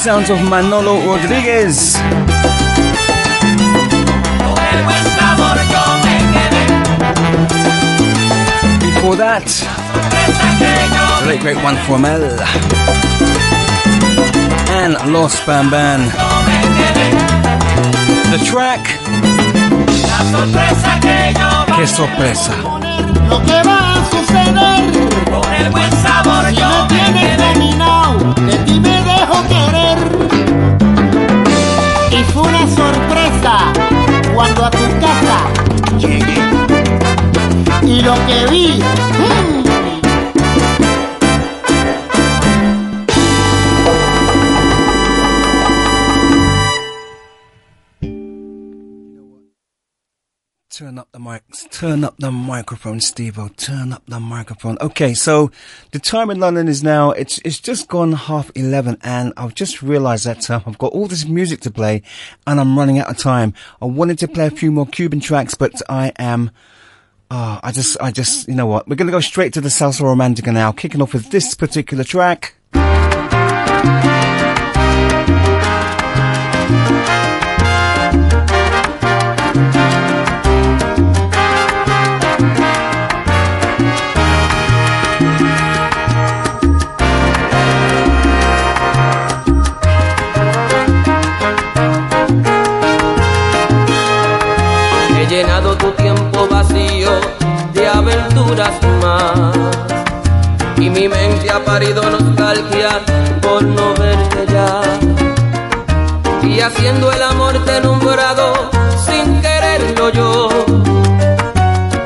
[0.00, 1.92] Sounds of Manolo Rodriguez.
[8.80, 9.44] Before that,
[10.40, 12.24] Sorpresa great, great one for Mel.
[14.80, 16.08] And Los Bamban.
[18.30, 18.80] The track,
[21.76, 22.54] que sorpresa.
[24.10, 25.10] Suceder.
[25.58, 29.79] El buen sabor yo me dominado, de ti me dejo querer.
[32.20, 33.72] Y fue una sorpresa
[34.34, 36.34] cuando a tu casa llegué.
[37.82, 38.78] Y lo que vi.
[38.78, 39.59] mm,
[50.80, 51.42] Turn up the mic.
[51.70, 53.48] Turn up the microphone, Steve-O.
[53.48, 54.78] Turn up the microphone.
[54.80, 55.50] Okay, so
[55.90, 59.82] the time in London is now, it's, it's just gone half 11 and I've just
[59.82, 62.00] realized that uh, I've got all this music to play
[62.46, 63.52] and I'm running out of time.
[63.82, 66.50] I wanted to play a few more Cuban tracks, but I am,
[67.30, 68.88] ah, I just, I just, you know what?
[68.88, 72.54] We're gonna go straight to the Salsa Romantica now, kicking off with this particular track.
[96.62, 97.10] Vacío
[97.72, 99.56] de aventuras más.
[100.76, 102.90] Y mi mente ha parido nostalgia
[103.40, 104.80] por no verte ya.
[106.42, 108.70] Y haciendo el amor te he nombrado
[109.06, 110.48] sin quererlo yo.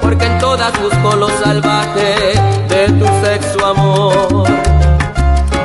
[0.03, 2.11] Porque en todas busco lo salvaje
[2.69, 4.45] de tu sexo amor.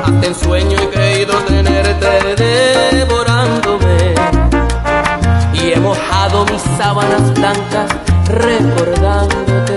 [0.04, 2.10] Hasta en sueño he creído tenerte
[2.96, 4.14] devorándome
[5.52, 9.69] y he mojado mis sábanas blancas recordándote.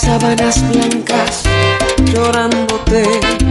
[0.00, 1.44] sábanas blancas
[2.12, 3.43] llorándote.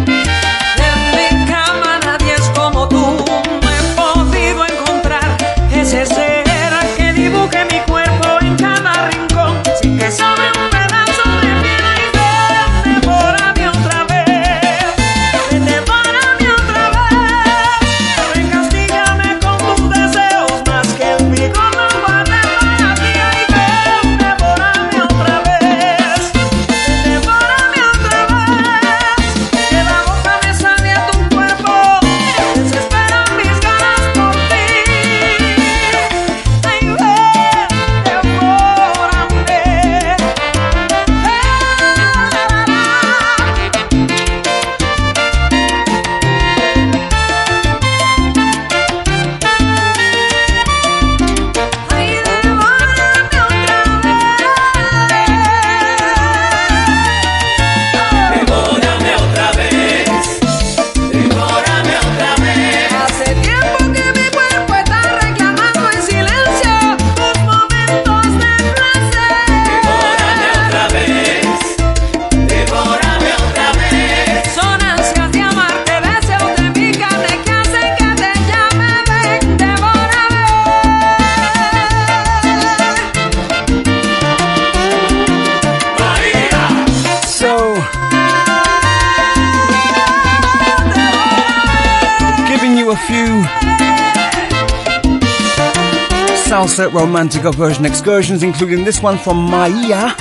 [97.42, 100.16] Version excursions, including this one from Maia.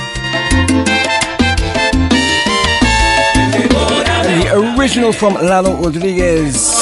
[4.25, 6.75] And the original from Lalo Rodriguez.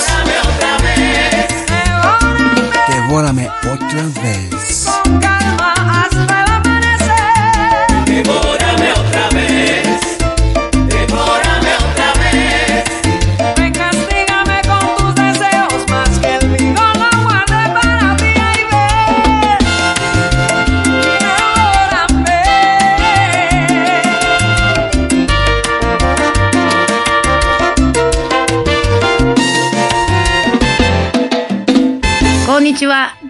[2.87, 4.50] Devórame otra vez.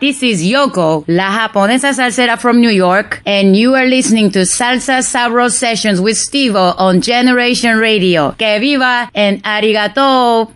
[0.00, 5.50] This is Yoko, la japonesa salsera from New York, and you are listening to SalsaSabro'
[5.50, 8.34] Sessions with Stevo on Generation Radio.
[8.38, 10.48] Que viva and arigato!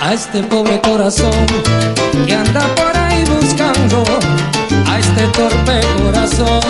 [0.00, 1.34] a este pobre corazón
[2.26, 4.02] que anda por ahí buscando,
[4.98, 6.60] a este torpe corazón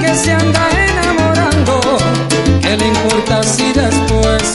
[0.00, 1.80] que se anda enamorando.
[2.60, 4.54] ¿Qué le importa si después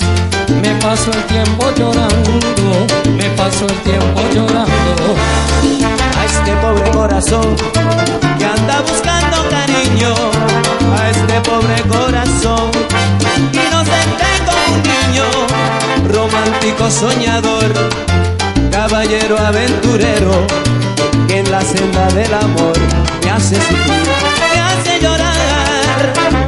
[0.62, 2.88] me paso el tiempo llorando?
[3.18, 5.06] Me paso el tiempo llorando.
[6.20, 7.56] a este pobre corazón
[8.38, 10.14] que anda buscando cariño,
[11.00, 12.72] a este pobre corazón
[13.54, 15.28] inocente como un niño,
[16.14, 17.72] romántico soñador,
[18.72, 20.46] caballero aventurero,
[21.30, 22.74] en la senda del amor
[23.24, 24.08] me hace sufrir,
[24.54, 26.47] me hace llorar.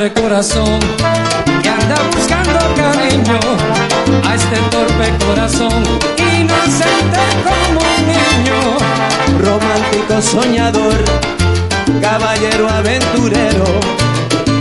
[0.00, 0.80] Pobre corazón
[1.62, 3.38] que anda buscando cariño.
[4.26, 5.82] A este torpe corazón
[6.16, 8.60] inocente como un niño.
[9.38, 11.04] romántico soñador,
[12.00, 13.64] caballero aventurero,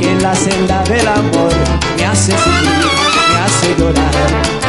[0.01, 1.53] que en la senda del amor
[1.95, 2.89] me hace sufrir,
[3.31, 4.68] me hace llorar.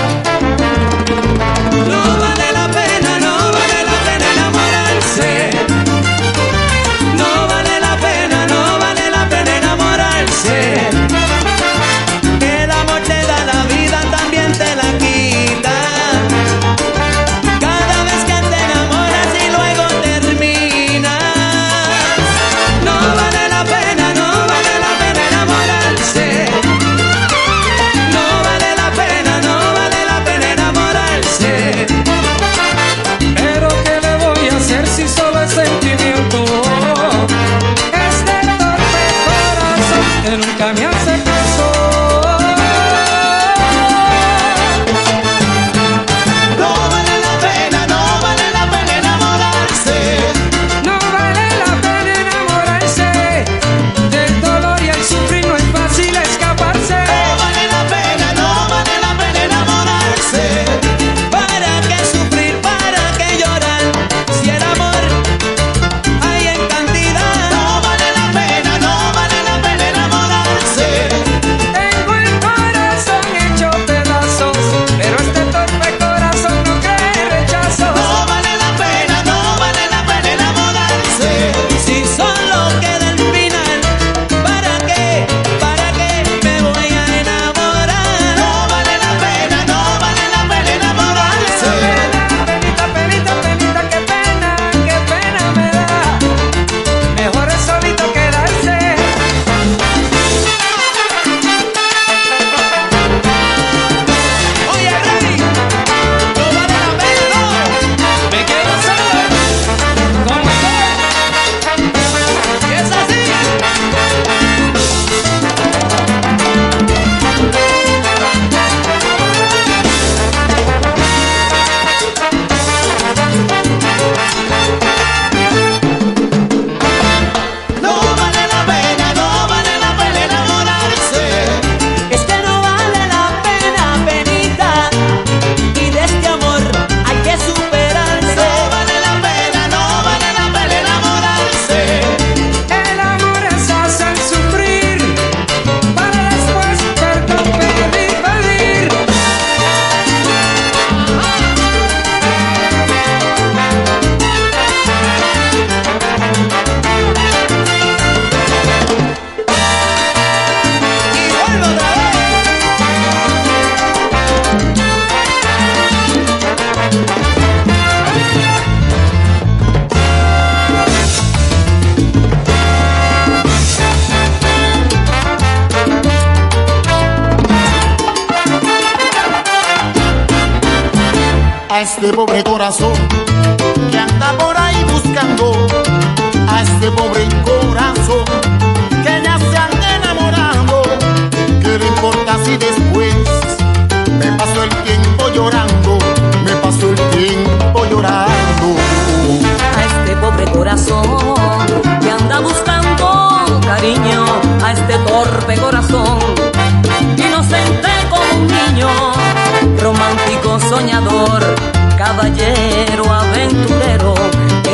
[212.21, 214.15] Caballero aventurero,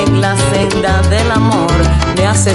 [0.05, 1.71] en la senda del amor
[2.17, 2.53] me hace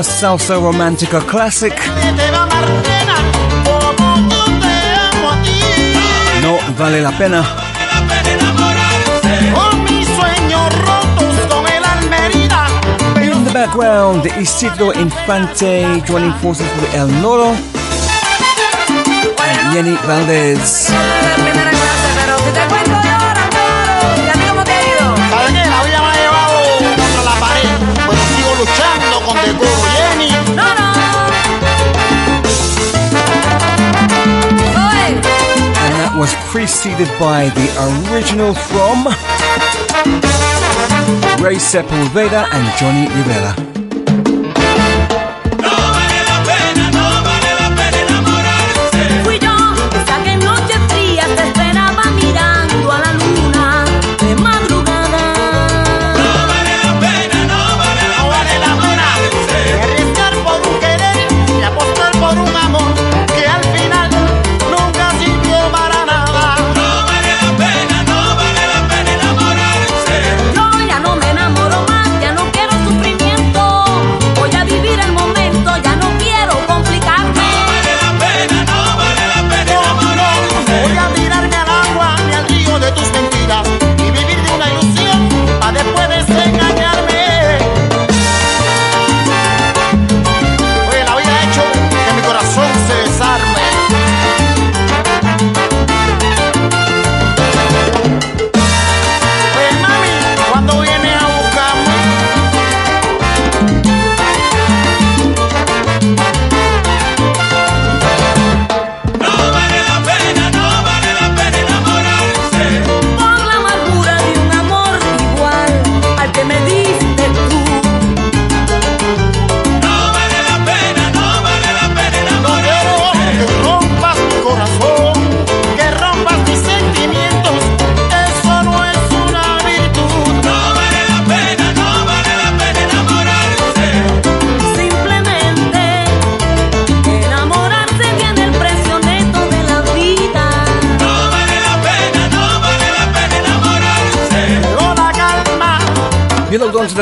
[0.00, 1.74] another salsa romantica classic.
[6.42, 7.44] No vale la pena.
[13.22, 17.54] In the background, Isidro Infante joining forces with El Noro
[19.38, 21.09] and Yenny Valdez.
[36.20, 39.06] Was preceded by the original from
[41.42, 43.69] Ray Sepulveda and Johnny Rivera.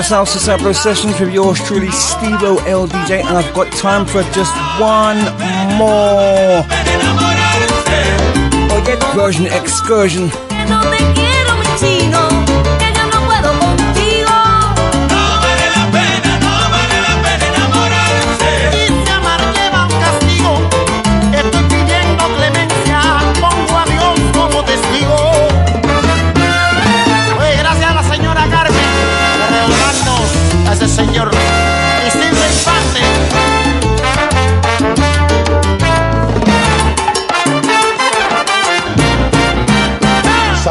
[0.08, 5.18] SalsaSabro' sessions with yours truly, Stevo LDJ, and I've got time for just one
[5.76, 6.64] more
[9.14, 10.30] version excursion.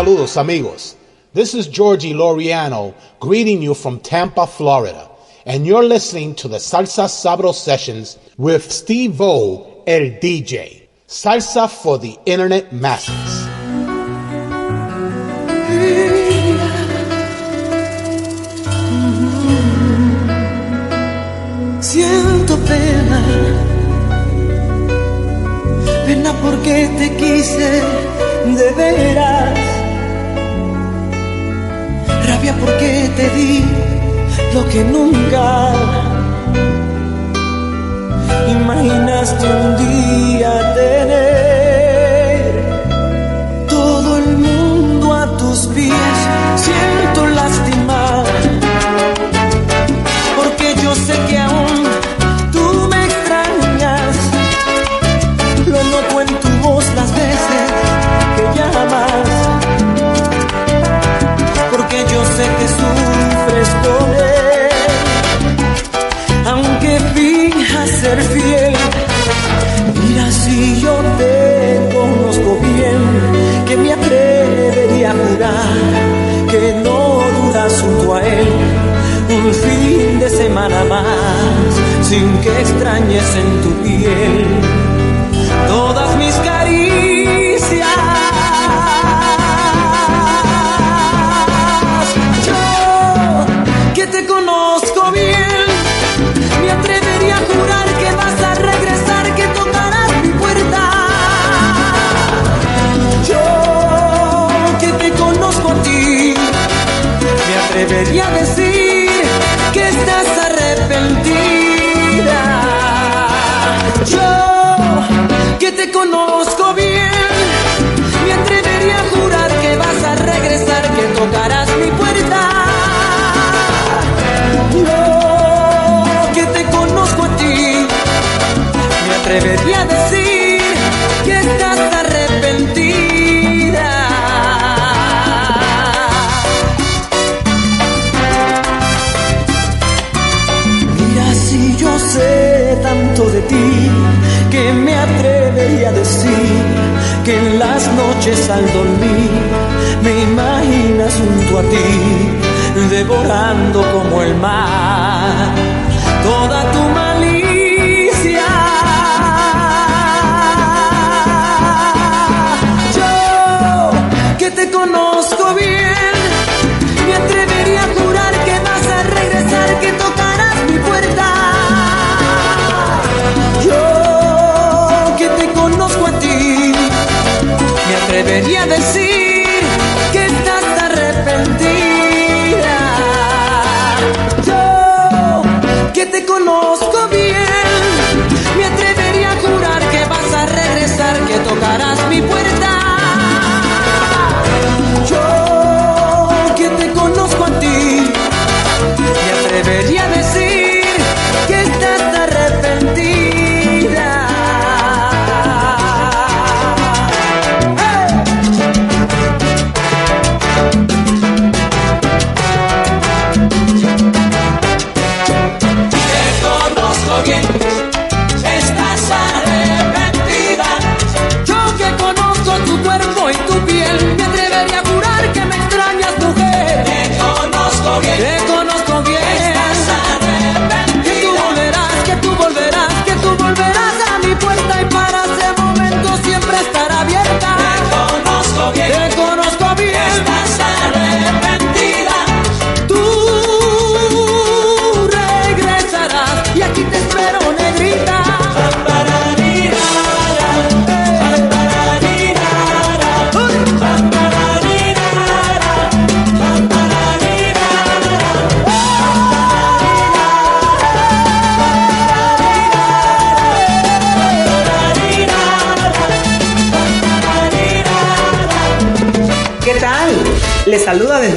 [0.07, 0.95] Saludos, amigos.
[1.34, 5.09] This is Georgie Loriano greeting you from Tampa, Florida.
[5.45, 10.88] And you're listening to the SalsaSabro' sessions with Steve O, el DJ.
[11.09, 13.49] Salsa for the internet masses.
[21.81, 23.21] Siento pena,
[26.05, 27.81] pena porque te quise
[28.55, 29.76] de veras,
[32.27, 33.63] rabia porque te di
[34.53, 35.73] lo que nunca
[38.49, 42.43] imaginaste un día tener.
[43.67, 46.17] Todo el mundo a tus pies,
[80.57, 84.45] semana más sin que extrañes en tu piel
[85.67, 87.88] todas mis caricias.
[92.47, 93.45] Yo
[93.93, 95.65] que te conozco bien,
[96.61, 100.81] me atrevería a jurar que vas a regresar, que tocarás mi puerta.
[103.29, 104.47] Yo
[104.79, 106.34] que te conozco a ti,
[107.47, 108.47] me atrevería a decir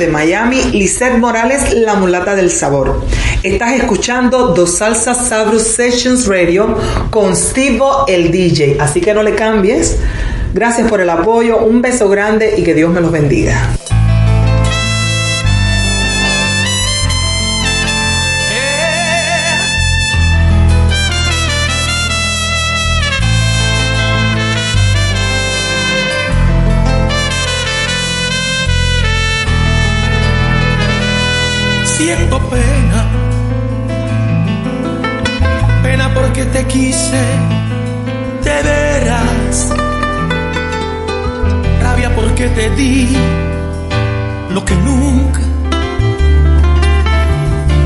[0.09, 3.03] Miami Lisette Morales, la mulata del sabor.
[3.43, 6.77] Estás escuchando Dos Salsas Sabrus Sessions Radio
[7.11, 9.99] con Steve el DJ, así que no le cambies.
[10.53, 13.80] Gracias por el apoyo, un beso grande y que Dios me los bendiga.
[32.03, 33.05] Siento pena,
[35.83, 37.23] pena porque te quise
[38.43, 39.69] de veras,
[41.83, 43.07] rabia porque te di
[44.49, 45.41] lo que nunca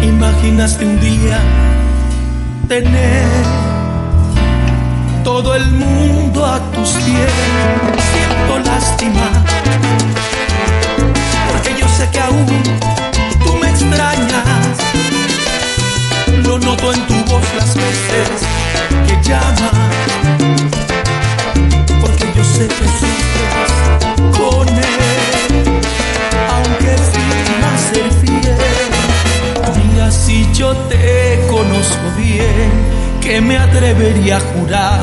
[0.04, 1.40] imaginaste un día
[2.68, 3.26] tener.
[5.24, 7.32] Todo el mundo a tus pies.
[8.12, 9.28] Siento lástima
[11.50, 13.03] porque yo sé que aún
[16.92, 18.42] En tu voz las veces
[19.06, 19.72] que llamas.
[22.00, 25.72] Porque yo sé que sufres con él.
[26.52, 28.56] Aunque finjas ser fiel.
[29.88, 32.70] Mira si yo te conozco bien.
[33.20, 35.00] Que me atrevería a jurar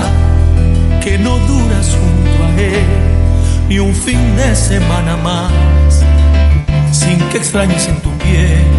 [1.03, 3.11] que no duras junto a él
[3.67, 5.51] ni un fin de semana más
[6.91, 8.70] sin que extrañes en tu piel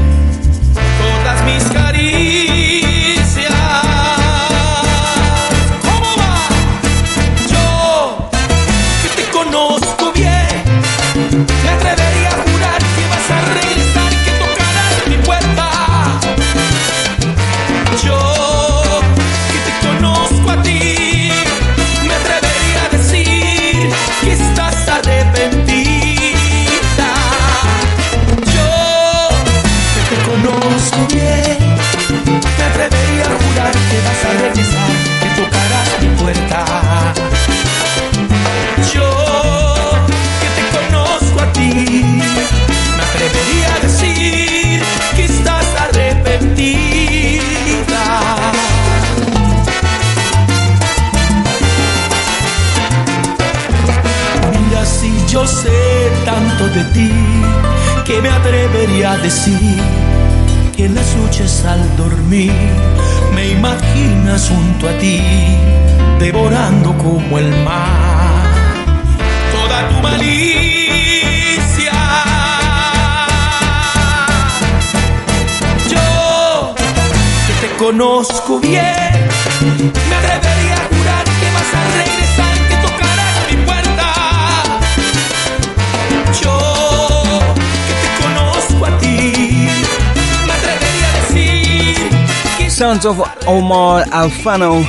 [93.00, 94.84] of Omar Alfanno.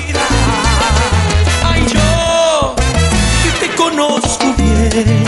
[1.63, 2.75] Ay, yo,
[3.43, 5.25] que te conozco bien.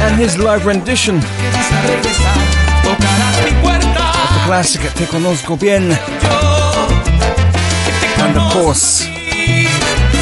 [0.00, 2.38] And his live rendition Que vas a regresar,
[2.84, 4.10] tocarás mi puerta.
[4.22, 5.90] of the classic Te Conozco Bien.
[8.20, 9.04] And of course,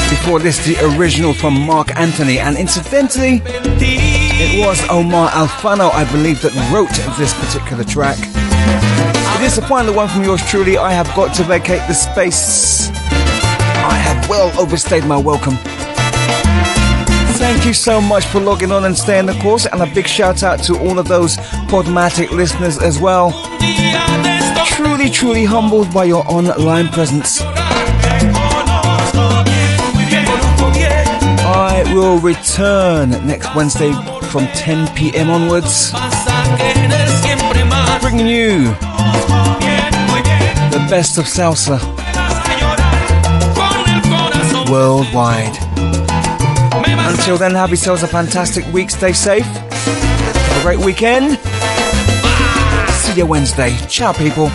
[0.09, 2.39] before this, the original from Marc Anthony.
[2.39, 8.19] And incidentally, it was Omar Alfanno, I believe, that wrote this particular track.
[9.45, 10.79] It is the final one from yours truly.
[10.79, 12.89] I have got to vacate the space.
[12.89, 15.59] I have well overstayed my welcome.
[17.37, 20.43] Thank you so much for logging on and staying the course, and a big shout
[20.43, 21.37] out to all of those
[21.69, 23.33] Podomatic listeners as well.
[24.65, 27.43] Truly, truly humbled by your online presence.
[31.43, 33.93] I will return next Wednesday
[34.23, 35.29] from 10 p.m.
[35.29, 35.93] onwards,
[38.01, 38.75] bringing you
[40.71, 41.79] the best of salsa
[44.71, 45.57] worldwide.
[47.07, 48.91] Until then, have yourselves a fantastic week.
[48.91, 49.45] Stay safe.
[49.45, 51.39] Have a great weekend.
[52.91, 53.77] See you Wednesday.
[53.89, 54.51] Ciao, people.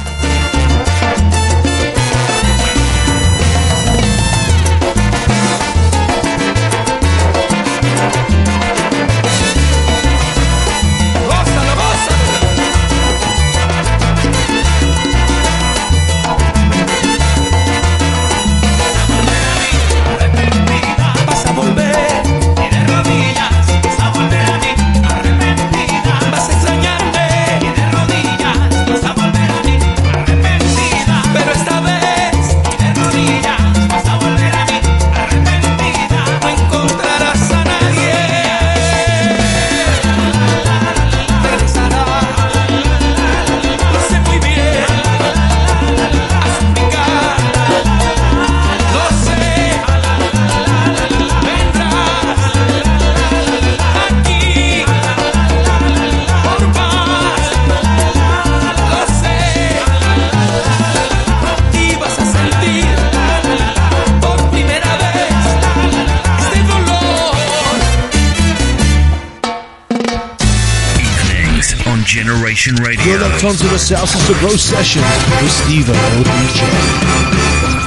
[73.40, 75.02] Tons of the South is a session
[75.42, 76.62] with Steven O'Dj.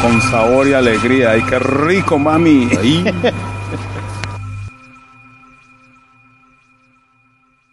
[0.01, 1.33] Con sabor y alegría.
[1.33, 2.71] ¡Ay, qué rico, mami!
[2.81, 3.05] Ahí.